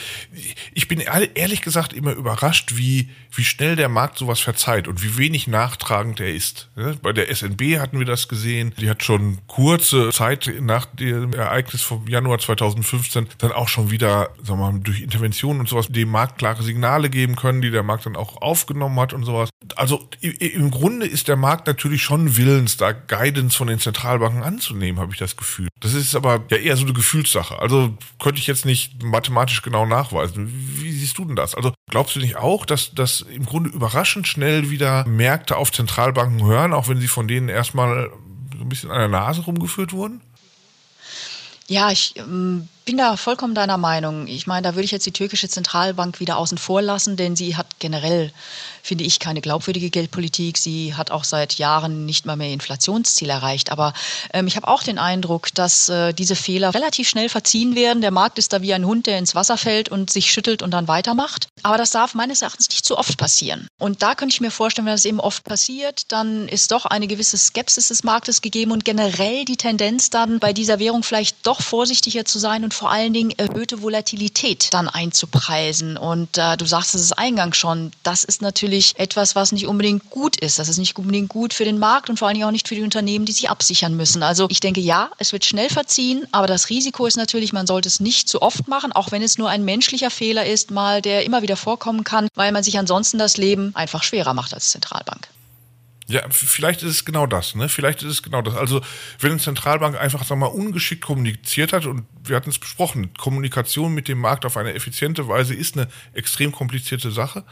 ich 0.72 0.86
bin 0.86 1.00
ehrlich 1.00 1.60
gesagt 1.60 1.92
immer 1.92 2.12
überrascht, 2.12 2.76
wie, 2.76 3.08
wie 3.32 3.44
schnell 3.44 3.74
der 3.74 3.88
Markt 3.88 4.16
sowas 4.16 4.38
verzeiht 4.38 4.86
und 4.86 5.02
wie 5.02 5.18
wenig 5.18 5.48
nachtragend 5.48 6.20
er 6.20 6.32
ist. 6.32 6.68
Bei 7.02 7.12
der 7.12 7.34
SNB 7.34 7.78
hatten 7.80 7.98
wir 7.98 8.06
das 8.06 8.28
gesehen. 8.28 8.72
Die 8.78 8.88
hat 8.88 9.02
schon 9.02 9.38
kurze 9.48 10.10
Zeit 10.10 10.52
nach 10.60 10.86
dem 10.86 11.32
Ereignis 11.32 11.82
vom 11.82 12.06
Januar 12.06 12.38
2015 12.38 13.26
dann 13.38 13.50
auch 13.50 13.68
schon 13.68 13.90
wieder, 13.90 14.30
sagen 14.42 14.60
wir 14.60 14.70
mal, 14.70 14.78
durch 14.78 15.02
Interventionen 15.02 15.60
und 15.60 15.68
sowas 15.68 15.88
dem 15.88 16.10
Markt 16.10 16.38
klare 16.38 16.62
Signale 16.62 17.10
geben 17.10 17.34
können, 17.34 17.60
die 17.60 17.70
der 17.70 17.82
Markt 17.82 18.06
dann 18.06 18.14
auch 18.14 18.40
aufgenommen 18.40 18.98
hat 19.00 19.12
und 19.12 19.24
sowas. 19.24 19.50
Also 19.74 20.08
im 20.20 20.70
Grunde 20.70 21.06
ist 21.06 21.26
der 21.26 21.36
Markt 21.36 21.66
natürlich 21.66 22.02
schon 22.02 22.36
willens, 22.36 22.76
da 22.76 22.92
Guidance 22.92 23.56
von 23.56 23.66
den 23.66 23.80
Zentralbanken 23.80 24.44
anzunehmen, 24.44 25.00
habe 25.00 25.12
ich 25.12 25.18
das 25.18 25.36
Gefühl. 25.36 25.68
Das 25.80 25.92
ist 25.92 26.14
aber 26.14 26.44
ja 26.50 26.58
eher 26.58 26.76
so 26.76 26.84
eine 26.84 26.92
Gefühlssache. 26.92 27.58
Also 27.58 27.96
könnte 28.20 28.38
ich 28.38 28.43
jetzt 28.46 28.64
nicht 28.64 29.02
mathematisch 29.02 29.62
genau 29.62 29.86
nachweisen. 29.86 30.50
Wie 30.50 30.92
siehst 30.92 31.18
du 31.18 31.24
denn 31.24 31.36
das? 31.36 31.54
Also 31.54 31.72
glaubst 31.90 32.16
du 32.16 32.20
nicht 32.20 32.36
auch, 32.36 32.66
dass, 32.66 32.94
dass 32.94 33.20
im 33.20 33.46
Grunde 33.46 33.70
überraschend 33.70 34.26
schnell 34.26 34.70
wieder 34.70 35.06
Märkte 35.06 35.56
auf 35.56 35.72
Zentralbanken 35.72 36.44
hören, 36.44 36.72
auch 36.72 36.88
wenn 36.88 37.00
sie 37.00 37.08
von 37.08 37.28
denen 37.28 37.48
erstmal 37.48 38.10
so 38.56 38.64
ein 38.64 38.68
bisschen 38.68 38.90
an 38.90 38.98
der 38.98 39.08
Nase 39.08 39.42
rumgeführt 39.42 39.92
wurden? 39.92 40.20
Ja, 41.66 41.90
ich 41.90 42.14
ähm, 42.16 42.68
bin 42.84 42.98
da 42.98 43.16
vollkommen 43.16 43.54
deiner 43.54 43.78
Meinung. 43.78 44.26
Ich 44.26 44.46
meine, 44.46 44.62
da 44.62 44.74
würde 44.74 44.84
ich 44.84 44.90
jetzt 44.90 45.06
die 45.06 45.12
türkische 45.12 45.48
Zentralbank 45.48 46.20
wieder 46.20 46.36
außen 46.36 46.58
vor 46.58 46.82
lassen, 46.82 47.16
denn 47.16 47.34
sie 47.34 47.56
hat 47.56 47.66
generell, 47.78 48.30
finde 48.82 49.04
ich, 49.04 49.18
keine 49.18 49.40
glaubwürdige 49.40 49.90
Geldpolitik. 49.90 50.58
Sie 50.58 50.94
hat 50.94 51.10
auch 51.10 51.24
seit 51.24 51.54
Jahren 51.54 52.04
nicht 52.04 52.26
mal 52.26 52.36
mehr 52.36 52.52
Inflationsziel 52.52 53.30
erreicht. 53.30 53.72
Aber 53.72 53.94
ähm, 54.32 54.46
ich 54.46 54.56
habe 54.56 54.68
auch 54.68 54.82
den 54.82 54.98
Eindruck, 54.98 55.54
dass 55.54 55.88
äh, 55.88 56.12
diese 56.12 56.36
Fehler 56.36 56.74
relativ 56.74 57.08
schnell 57.08 57.28
verziehen 57.28 57.74
werden. 57.74 58.02
Der 58.02 58.10
Markt 58.10 58.38
ist 58.38 58.52
da 58.52 58.60
wie 58.60 58.74
ein 58.74 58.84
Hund, 58.84 59.06
der 59.06 59.18
ins 59.18 59.34
Wasser 59.34 59.56
fällt 59.56 59.88
und 59.88 60.10
sich 60.10 60.30
schüttelt 60.30 60.62
und 60.62 60.70
dann 60.72 60.86
weitermacht. 60.86 61.48
Aber 61.62 61.78
das 61.78 61.90
darf 61.90 62.14
meines 62.14 62.42
Erachtens 62.42 62.68
nicht 62.68 62.84
zu 62.84 62.98
oft 62.98 63.16
passieren. 63.16 63.66
Und 63.78 64.02
da 64.02 64.14
könnte 64.14 64.34
ich 64.34 64.40
mir 64.42 64.50
vorstellen, 64.50 64.86
wenn 64.86 64.94
das 64.94 65.06
eben 65.06 65.20
oft 65.20 65.44
passiert, 65.44 66.12
dann 66.12 66.48
ist 66.48 66.70
doch 66.70 66.84
eine 66.84 67.06
gewisse 67.06 67.38
Skepsis 67.38 67.88
des 67.88 68.04
Marktes 68.04 68.42
gegeben 68.42 68.72
und 68.72 68.84
generell 68.84 69.46
die 69.46 69.56
Tendenz 69.56 70.10
dann 70.10 70.38
bei 70.38 70.52
dieser 70.52 70.78
Währung 70.78 71.02
vielleicht 71.02 71.46
doch 71.46 71.62
vorsichtiger 71.62 72.26
zu 72.26 72.38
sein 72.38 72.64
und 72.64 72.73
vor 72.74 72.90
allen 72.90 73.12
Dingen 73.12 73.30
erhöhte 73.36 73.82
Volatilität 73.82 74.68
dann 74.72 74.88
einzupreisen. 74.88 75.96
Und 75.96 76.36
äh, 76.38 76.56
du 76.56 76.66
sagst 76.66 76.94
es 76.94 77.12
eingangs 77.12 77.56
schon, 77.56 77.92
das 78.02 78.24
ist 78.24 78.42
natürlich 78.42 78.98
etwas, 78.98 79.34
was 79.34 79.52
nicht 79.52 79.66
unbedingt 79.66 80.10
gut 80.10 80.36
ist. 80.36 80.58
Das 80.58 80.68
ist 80.68 80.78
nicht 80.78 80.98
unbedingt 80.98 81.28
gut 81.28 81.54
für 81.54 81.64
den 81.64 81.78
Markt 81.78 82.10
und 82.10 82.18
vor 82.18 82.28
allen 82.28 82.34
Dingen 82.34 82.46
auch 82.46 82.52
nicht 82.52 82.68
für 82.68 82.74
die 82.74 82.82
Unternehmen, 82.82 83.24
die 83.24 83.32
sich 83.32 83.50
absichern 83.50 83.96
müssen. 83.96 84.22
Also 84.22 84.46
ich 84.50 84.60
denke, 84.60 84.80
ja, 84.80 85.10
es 85.18 85.32
wird 85.32 85.44
schnell 85.44 85.70
verziehen, 85.70 86.26
aber 86.32 86.46
das 86.46 86.68
Risiko 86.68 87.06
ist 87.06 87.16
natürlich, 87.16 87.52
man 87.52 87.66
sollte 87.66 87.88
es 87.88 88.00
nicht 88.00 88.28
zu 88.28 88.42
oft 88.42 88.68
machen, 88.68 88.92
auch 88.92 89.12
wenn 89.12 89.22
es 89.22 89.38
nur 89.38 89.48
ein 89.48 89.64
menschlicher 89.64 90.10
Fehler 90.10 90.46
ist, 90.46 90.70
mal 90.70 91.00
der 91.00 91.24
immer 91.24 91.42
wieder 91.42 91.56
vorkommen 91.56 92.04
kann, 92.04 92.28
weil 92.34 92.52
man 92.52 92.62
sich 92.62 92.78
ansonsten 92.78 93.18
das 93.18 93.36
Leben 93.36 93.74
einfach 93.74 94.02
schwerer 94.02 94.34
macht 94.34 94.54
als 94.54 94.70
Zentralbank. 94.70 95.28
Ja, 96.06 96.22
vielleicht 96.28 96.82
ist 96.82 96.90
es 96.90 97.04
genau 97.06 97.26
das, 97.26 97.54
ne? 97.54 97.68
Vielleicht 97.68 98.02
ist 98.02 98.10
es 98.10 98.22
genau 98.22 98.42
das. 98.42 98.54
Also, 98.54 98.82
wenn 99.20 99.30
eine 99.30 99.40
Zentralbank 99.40 99.98
einfach, 99.98 100.22
sag 100.24 100.36
mal, 100.36 100.46
ungeschickt 100.46 101.02
kommuniziert 101.02 101.72
hat, 101.72 101.86
und 101.86 102.04
wir 102.22 102.36
hatten 102.36 102.50
es 102.50 102.58
besprochen, 102.58 103.14
Kommunikation 103.14 103.94
mit 103.94 104.08
dem 104.08 104.18
Markt 104.18 104.44
auf 104.44 104.58
eine 104.58 104.74
effiziente 104.74 105.28
Weise 105.28 105.54
ist 105.54 105.78
eine 105.78 105.88
extrem 106.12 106.52
komplizierte 106.52 107.10
Sache. 107.10 107.44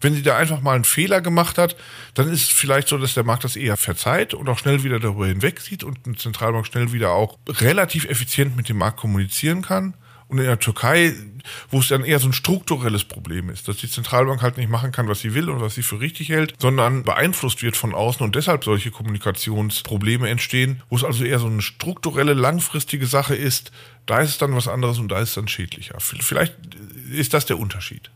Wenn 0.00 0.14
sie 0.14 0.22
da 0.22 0.38
einfach 0.38 0.62
mal 0.62 0.74
einen 0.74 0.84
Fehler 0.84 1.20
gemacht 1.20 1.58
hat, 1.58 1.76
dann 2.14 2.28
ist 2.28 2.44
es 2.44 2.48
vielleicht 2.48 2.88
so, 2.88 2.96
dass 2.96 3.14
der 3.14 3.24
Markt 3.24 3.44
das 3.44 3.56
eher 3.56 3.76
verzeiht 3.76 4.32
und 4.32 4.48
auch 4.48 4.58
schnell 4.58 4.84
wieder 4.84 5.00
darüber 5.00 5.26
hinwegsieht 5.26 5.84
und 5.84 5.98
eine 6.06 6.16
Zentralbank 6.16 6.66
schnell 6.66 6.92
wieder 6.92 7.10
auch 7.10 7.38
relativ 7.48 8.06
effizient 8.06 8.56
mit 8.56 8.68
dem 8.68 8.78
Markt 8.78 8.98
kommunizieren 8.98 9.60
kann. 9.60 9.94
Und 10.28 10.38
in 10.38 10.44
der 10.44 10.58
Türkei, 10.58 11.14
wo 11.70 11.80
es 11.80 11.88
dann 11.88 12.04
eher 12.04 12.18
so 12.18 12.28
ein 12.28 12.34
strukturelles 12.34 13.04
Problem 13.04 13.48
ist, 13.48 13.66
dass 13.66 13.78
die 13.78 13.90
Zentralbank 13.90 14.42
halt 14.42 14.58
nicht 14.58 14.68
machen 14.68 14.92
kann, 14.92 15.08
was 15.08 15.20
sie 15.20 15.34
will 15.34 15.48
und 15.48 15.60
was 15.60 15.74
sie 15.74 15.82
für 15.82 16.00
richtig 16.00 16.28
hält, 16.28 16.54
sondern 16.58 17.02
beeinflusst 17.02 17.62
wird 17.62 17.76
von 17.76 17.94
außen 17.94 18.24
und 18.24 18.36
deshalb 18.36 18.64
solche 18.64 18.90
Kommunikationsprobleme 18.90 20.28
entstehen, 20.28 20.82
wo 20.90 20.96
es 20.96 21.04
also 21.04 21.24
eher 21.24 21.38
so 21.38 21.46
eine 21.46 21.62
strukturelle, 21.62 22.34
langfristige 22.34 23.06
Sache 23.06 23.34
ist, 23.34 23.72
da 24.04 24.20
ist 24.20 24.30
es 24.30 24.38
dann 24.38 24.54
was 24.54 24.68
anderes 24.68 24.98
und 24.98 25.08
da 25.08 25.18
ist 25.20 25.30
es 25.30 25.34
dann 25.34 25.48
schädlicher. 25.48 25.96
Vielleicht 25.98 26.54
ist 27.10 27.32
das 27.32 27.46
der 27.46 27.58
Unterschied. 27.58 28.10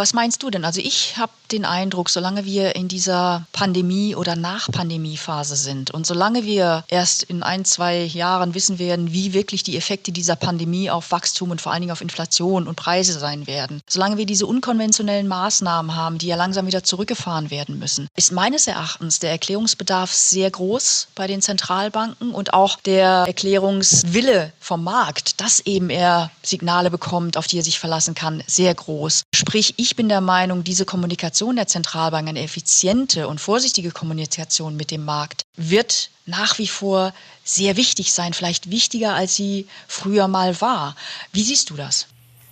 Was 0.00 0.14
meinst 0.14 0.42
du 0.42 0.48
denn? 0.48 0.64
Also 0.64 0.80
ich 0.80 1.18
habe 1.18 1.30
den 1.52 1.66
Eindruck, 1.66 2.08
solange 2.08 2.46
wir 2.46 2.74
in 2.74 2.88
dieser 2.88 3.44
Pandemie- 3.52 4.14
oder 4.14 4.34
Nach-Pandemie-Phase 4.34 5.56
sind 5.56 5.90
und 5.90 6.06
solange 6.06 6.44
wir 6.44 6.84
erst 6.88 7.22
in 7.22 7.42
ein, 7.42 7.66
zwei 7.66 8.04
Jahren 8.04 8.54
wissen 8.54 8.78
werden, 8.78 9.12
wie 9.12 9.34
wirklich 9.34 9.62
die 9.62 9.76
Effekte 9.76 10.10
dieser 10.10 10.36
Pandemie 10.36 10.90
auf 10.90 11.10
Wachstum 11.10 11.50
und 11.50 11.60
vor 11.60 11.72
allen 11.72 11.82
Dingen 11.82 11.92
auf 11.92 12.00
Inflation 12.00 12.66
und 12.66 12.76
Preise 12.76 13.18
sein 13.18 13.46
werden, 13.46 13.82
solange 13.88 14.16
wir 14.16 14.24
diese 14.24 14.46
unkonventionellen 14.46 15.28
Maßnahmen 15.28 15.94
haben, 15.94 16.16
die 16.16 16.28
ja 16.28 16.36
langsam 16.36 16.66
wieder 16.66 16.82
zurückgefahren 16.82 17.50
werden 17.50 17.78
müssen, 17.78 18.08
ist 18.16 18.32
meines 18.32 18.66
Erachtens 18.66 19.18
der 19.18 19.32
Erklärungsbedarf 19.32 20.12
sehr 20.12 20.50
groß 20.50 21.08
bei 21.14 21.26
den 21.26 21.42
Zentralbanken 21.42 22.32
und 22.32 22.54
auch 22.54 22.80
der 22.80 23.24
Erklärungswille 23.26 24.52
vom 24.60 24.82
Markt, 24.82 25.40
dass 25.42 25.60
eben 25.60 25.90
er 25.90 26.30
Signale 26.42 26.90
bekommt, 26.90 27.36
auf 27.36 27.46
die 27.46 27.58
er 27.58 27.64
sich 27.64 27.78
verlassen 27.78 28.14
kann, 28.14 28.42
sehr 28.46 28.74
groß. 28.74 29.24
Sprich, 29.34 29.74
ich 29.76 29.89
ich 29.90 29.96
bin 29.96 30.08
der 30.08 30.20
Meinung, 30.20 30.62
diese 30.62 30.84
Kommunikation 30.84 31.56
der 31.56 31.66
Zentralbank, 31.66 32.28
eine 32.28 32.44
effiziente 32.44 33.26
und 33.26 33.40
vorsichtige 33.40 33.90
Kommunikation 33.90 34.76
mit 34.76 34.92
dem 34.92 35.04
Markt, 35.04 35.42
wird 35.56 36.10
nach 36.26 36.58
wie 36.58 36.68
vor 36.68 37.12
sehr 37.42 37.76
wichtig 37.76 38.12
sein, 38.12 38.32
vielleicht 38.32 38.70
wichtiger, 38.70 39.14
als 39.14 39.34
sie 39.34 39.66
früher 39.88 40.28
mal 40.28 40.60
war. 40.60 40.94
Wie 41.32 41.42
siehst 41.42 41.70
du 41.70 41.74
das? 41.74 42.06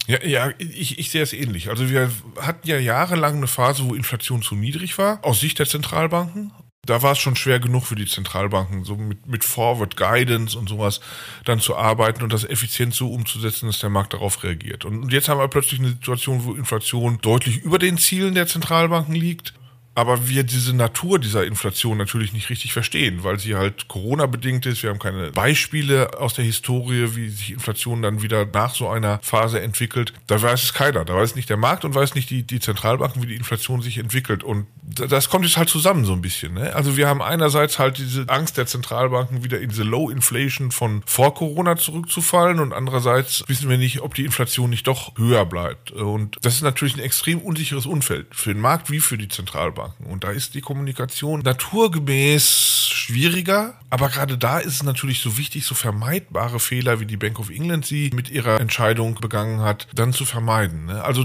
Ja, 0.08 0.20
ja 0.24 0.50
ich, 0.58 0.98
ich 0.98 1.12
sehe 1.12 1.22
es 1.22 1.32
ähnlich. 1.32 1.68
Also 1.68 1.88
wir 1.88 2.10
hatten 2.40 2.66
ja 2.66 2.76
jahrelang 2.76 3.36
eine 3.36 3.46
Phase, 3.46 3.84
wo 3.84 3.94
Inflation 3.94 4.42
zu 4.42 4.56
niedrig 4.56 4.98
war, 4.98 5.24
aus 5.24 5.38
Sicht 5.38 5.60
der 5.60 5.68
Zentralbanken 5.68 6.50
da 6.88 7.02
war 7.02 7.12
es 7.12 7.18
schon 7.18 7.36
schwer 7.36 7.60
genug 7.60 7.84
für 7.84 7.96
die 7.96 8.06
Zentralbanken, 8.06 8.84
so 8.84 8.96
mit, 8.96 9.26
mit 9.26 9.44
Forward 9.44 9.96
Guidance 9.96 10.58
und 10.58 10.68
sowas 10.68 11.00
dann 11.44 11.60
zu 11.60 11.76
arbeiten 11.76 12.22
und 12.22 12.32
das 12.32 12.44
effizient 12.44 12.94
so 12.94 13.12
umzusetzen, 13.12 13.66
dass 13.66 13.78
der 13.78 13.90
Markt 13.90 14.14
darauf 14.14 14.42
reagiert. 14.42 14.84
Und 14.84 15.12
jetzt 15.12 15.28
haben 15.28 15.38
wir 15.38 15.48
plötzlich 15.48 15.80
eine 15.80 15.90
Situation, 15.90 16.44
wo 16.44 16.54
Inflation 16.54 17.18
deutlich 17.20 17.58
über 17.58 17.78
den 17.78 17.98
Zielen 17.98 18.34
der 18.34 18.46
Zentralbanken 18.46 19.14
liegt 19.14 19.52
aber 19.98 20.28
wir 20.28 20.44
diese 20.44 20.76
Natur 20.76 21.18
dieser 21.18 21.44
Inflation 21.44 21.98
natürlich 21.98 22.32
nicht 22.32 22.50
richtig 22.50 22.72
verstehen, 22.72 23.24
weil 23.24 23.40
sie 23.40 23.56
halt 23.56 23.88
Corona-bedingt 23.88 24.64
ist. 24.64 24.84
Wir 24.84 24.90
haben 24.90 25.00
keine 25.00 25.32
Beispiele 25.32 26.16
aus 26.20 26.34
der 26.34 26.44
Historie, 26.44 27.16
wie 27.16 27.28
sich 27.30 27.50
Inflation 27.50 28.00
dann 28.00 28.22
wieder 28.22 28.46
nach 28.46 28.76
so 28.76 28.88
einer 28.88 29.18
Phase 29.24 29.60
entwickelt. 29.60 30.12
Da 30.28 30.40
weiß 30.40 30.62
es 30.62 30.72
keiner. 30.72 31.04
Da 31.04 31.16
weiß 31.16 31.34
nicht 31.34 31.50
der 31.50 31.56
Markt 31.56 31.84
und 31.84 31.96
weiß 31.96 32.14
nicht 32.14 32.30
die, 32.30 32.44
die 32.44 32.60
Zentralbanken, 32.60 33.24
wie 33.24 33.26
die 33.26 33.34
Inflation 33.34 33.82
sich 33.82 33.98
entwickelt. 33.98 34.44
Und 34.44 34.68
das 34.84 35.28
kommt 35.30 35.44
jetzt 35.44 35.56
halt 35.56 35.68
zusammen 35.68 36.04
so 36.04 36.12
ein 36.12 36.22
bisschen. 36.22 36.54
Ne? 36.54 36.76
Also 36.76 36.96
wir 36.96 37.08
haben 37.08 37.20
einerseits 37.20 37.80
halt 37.80 37.98
diese 37.98 38.28
Angst 38.28 38.56
der 38.56 38.66
Zentralbanken, 38.66 39.42
wieder 39.42 39.60
in 39.60 39.70
diese 39.70 39.82
Low 39.82 40.10
Inflation 40.10 40.70
von 40.70 41.02
vor 41.06 41.34
Corona 41.34 41.76
zurückzufallen 41.76 42.60
und 42.60 42.72
andererseits 42.72 43.42
wissen 43.48 43.68
wir 43.68 43.78
nicht, 43.78 44.00
ob 44.02 44.14
die 44.14 44.24
Inflation 44.24 44.70
nicht 44.70 44.86
doch 44.86 45.18
höher 45.18 45.44
bleibt. 45.44 45.90
Und 45.90 46.38
das 46.42 46.54
ist 46.54 46.62
natürlich 46.62 46.94
ein 46.94 47.02
extrem 47.02 47.40
unsicheres 47.40 47.86
Umfeld 47.86 48.28
für 48.30 48.54
den 48.54 48.62
Markt 48.62 48.92
wie 48.92 49.00
für 49.00 49.18
die 49.18 49.26
Zentralbanken. 49.26 49.87
Banken. 49.98 50.12
Und 50.12 50.24
da 50.24 50.30
ist 50.30 50.54
die 50.54 50.60
Kommunikation 50.60 51.40
naturgemäß 51.40 52.88
schwieriger. 52.92 53.74
Aber 53.90 54.08
gerade 54.08 54.36
da 54.38 54.58
ist 54.58 54.74
es 54.74 54.82
natürlich 54.82 55.20
so 55.20 55.38
wichtig, 55.38 55.64
so 55.64 55.74
vermeidbare 55.74 56.60
Fehler, 56.60 57.00
wie 57.00 57.06
die 57.06 57.16
Bank 57.16 57.38
of 57.38 57.50
England 57.50 57.86
sie 57.86 58.10
mit 58.14 58.30
ihrer 58.30 58.60
Entscheidung 58.60 59.14
begangen 59.20 59.60
hat, 59.60 59.88
dann 59.94 60.12
zu 60.12 60.24
vermeiden. 60.24 60.86
Ne? 60.86 61.02
Also 61.02 61.24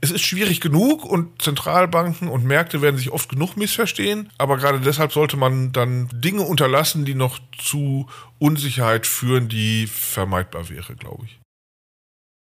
es 0.00 0.10
ist 0.10 0.22
schwierig 0.22 0.60
genug 0.60 1.04
und 1.04 1.40
Zentralbanken 1.40 2.28
und 2.28 2.44
Märkte 2.44 2.82
werden 2.82 2.96
sich 2.96 3.10
oft 3.10 3.28
genug 3.28 3.56
missverstehen. 3.56 4.30
Aber 4.38 4.56
gerade 4.56 4.80
deshalb 4.80 5.12
sollte 5.12 5.36
man 5.36 5.72
dann 5.72 6.08
Dinge 6.12 6.42
unterlassen, 6.42 7.04
die 7.04 7.14
noch 7.14 7.38
zu 7.56 8.06
Unsicherheit 8.38 9.06
führen, 9.06 9.48
die 9.48 9.86
vermeidbar 9.86 10.68
wäre, 10.68 10.94
glaube 10.96 11.24
ich. 11.26 11.43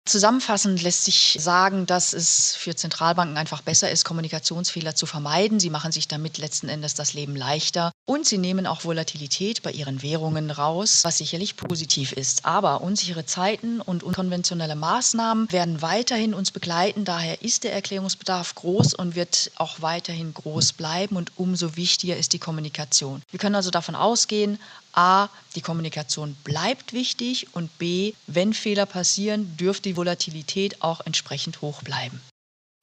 Zusammenfassend 0.06 0.82
lässt 0.82 1.04
sich 1.04 1.36
sagen, 1.38 1.86
dass 1.86 2.14
es 2.14 2.56
für 2.56 2.74
Zentralbanken 2.74 3.36
einfach 3.36 3.60
besser 3.60 3.90
ist, 3.90 4.04
Kommunikationsfehler 4.04 4.94
zu 4.94 5.06
vermeiden. 5.06 5.60
Sie 5.60 5.70
machen 5.70 5.92
sich 5.92 6.08
damit 6.08 6.38
letzten 6.38 6.68
Endes 6.68 6.94
das 6.94 7.12
Leben 7.12 7.36
leichter 7.36 7.92
und 8.06 8.26
sie 8.26 8.38
nehmen 8.38 8.66
auch 8.66 8.84
Volatilität 8.84 9.62
bei 9.62 9.70
ihren 9.70 10.02
Währungen 10.02 10.50
raus, 10.50 11.00
was 11.04 11.18
sicherlich 11.18 11.56
positiv 11.56 12.12
ist. 12.12 12.44
Aber 12.44 12.80
unsichere 12.80 13.26
Zeiten 13.26 13.80
und 13.80 14.02
unkonventionelle 14.02 14.74
Maßnahmen 14.74 15.52
werden 15.52 15.82
weiterhin 15.82 16.34
uns 16.34 16.50
begleiten. 16.50 17.04
Daher 17.04 17.42
ist 17.42 17.64
der 17.64 17.74
Erklärungsbedarf 17.74 18.54
groß 18.54 18.94
und 18.94 19.14
wird 19.14 19.52
auch 19.56 19.82
weiterhin 19.82 20.34
groß 20.34 20.72
bleiben 20.72 21.16
und 21.16 21.32
umso 21.36 21.76
wichtiger 21.76 22.16
ist 22.16 22.32
die 22.32 22.38
Kommunikation. 22.38 23.22
Wir 23.30 23.38
können 23.38 23.54
also 23.54 23.70
davon 23.70 23.94
ausgehen, 23.94 24.58
A, 24.92 25.28
die 25.54 25.60
Kommunikation 25.60 26.36
bleibt 26.44 26.92
wichtig 26.92 27.48
und 27.52 27.76
B, 27.78 28.14
wenn 28.26 28.54
Fehler 28.54 28.86
passieren, 28.86 29.56
dürfte 29.56 29.90
die 29.90 29.96
Volatilität 29.96 30.82
auch 30.82 31.00
entsprechend 31.04 31.60
hoch 31.60 31.82
bleiben. 31.82 32.20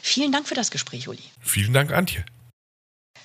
Vielen 0.01 0.31
Dank 0.31 0.47
für 0.47 0.55
das 0.55 0.71
Gespräch, 0.71 1.07
Uli. 1.07 1.23
Vielen 1.41 1.73
Dank, 1.73 1.91
Antje. 1.91 2.23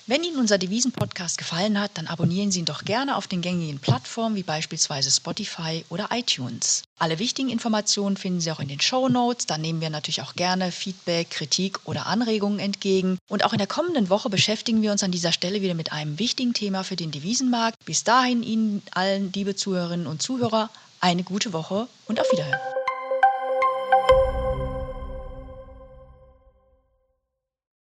Wenn 0.05 0.25
Ihnen 0.25 0.37
unser 0.37 0.57
Devisen-Podcast 0.57 1.37
gefallen 1.37 1.79
hat, 1.79 1.91
dann 1.93 2.07
abonnieren 2.07 2.51
Sie 2.51 2.59
ihn 2.59 2.65
doch 2.65 2.83
gerne 2.83 3.15
auf 3.15 3.27
den 3.27 3.41
gängigen 3.41 3.79
Plattformen 3.79 4.35
wie 4.35 4.43
beispielsweise 4.43 5.09
Spotify 5.09 5.85
oder 5.87 6.09
iTunes. 6.11 6.83
Alle 6.99 7.19
wichtigen 7.19 7.47
Informationen 7.47 8.17
finden 8.17 8.41
Sie 8.41 8.51
auch 8.51 8.59
in 8.59 8.67
den 8.67 8.81
Show 8.81 9.07
Notes. 9.07 9.45
Da 9.45 9.57
nehmen 9.57 9.79
wir 9.79 9.89
natürlich 9.89 10.21
auch 10.21 10.35
gerne 10.35 10.73
Feedback, 10.73 11.29
Kritik 11.29 11.79
oder 11.85 12.05
Anregungen 12.07 12.59
entgegen. 12.59 13.17
Und 13.29 13.45
auch 13.45 13.53
in 13.53 13.59
der 13.59 13.67
kommenden 13.67 14.09
Woche 14.09 14.29
beschäftigen 14.29 14.81
wir 14.81 14.91
uns 14.91 15.03
an 15.03 15.11
dieser 15.11 15.31
Stelle 15.31 15.61
wieder 15.61 15.73
mit 15.73 15.93
einem 15.93 16.19
wichtigen 16.19 16.53
Thema 16.53 16.83
für 16.83 16.97
den 16.97 17.11
Devisenmarkt. 17.11 17.77
Bis 17.85 18.03
dahin 18.03 18.43
Ihnen 18.43 18.81
allen, 18.91 19.31
liebe 19.31 19.55
Zuhörerinnen 19.55 20.07
und 20.07 20.21
Zuhörer, 20.21 20.69
eine 20.99 21.23
gute 21.23 21.53
Woche 21.53 21.87
und 22.07 22.19
auf 22.19 22.29
Wiederhören. 22.29 22.59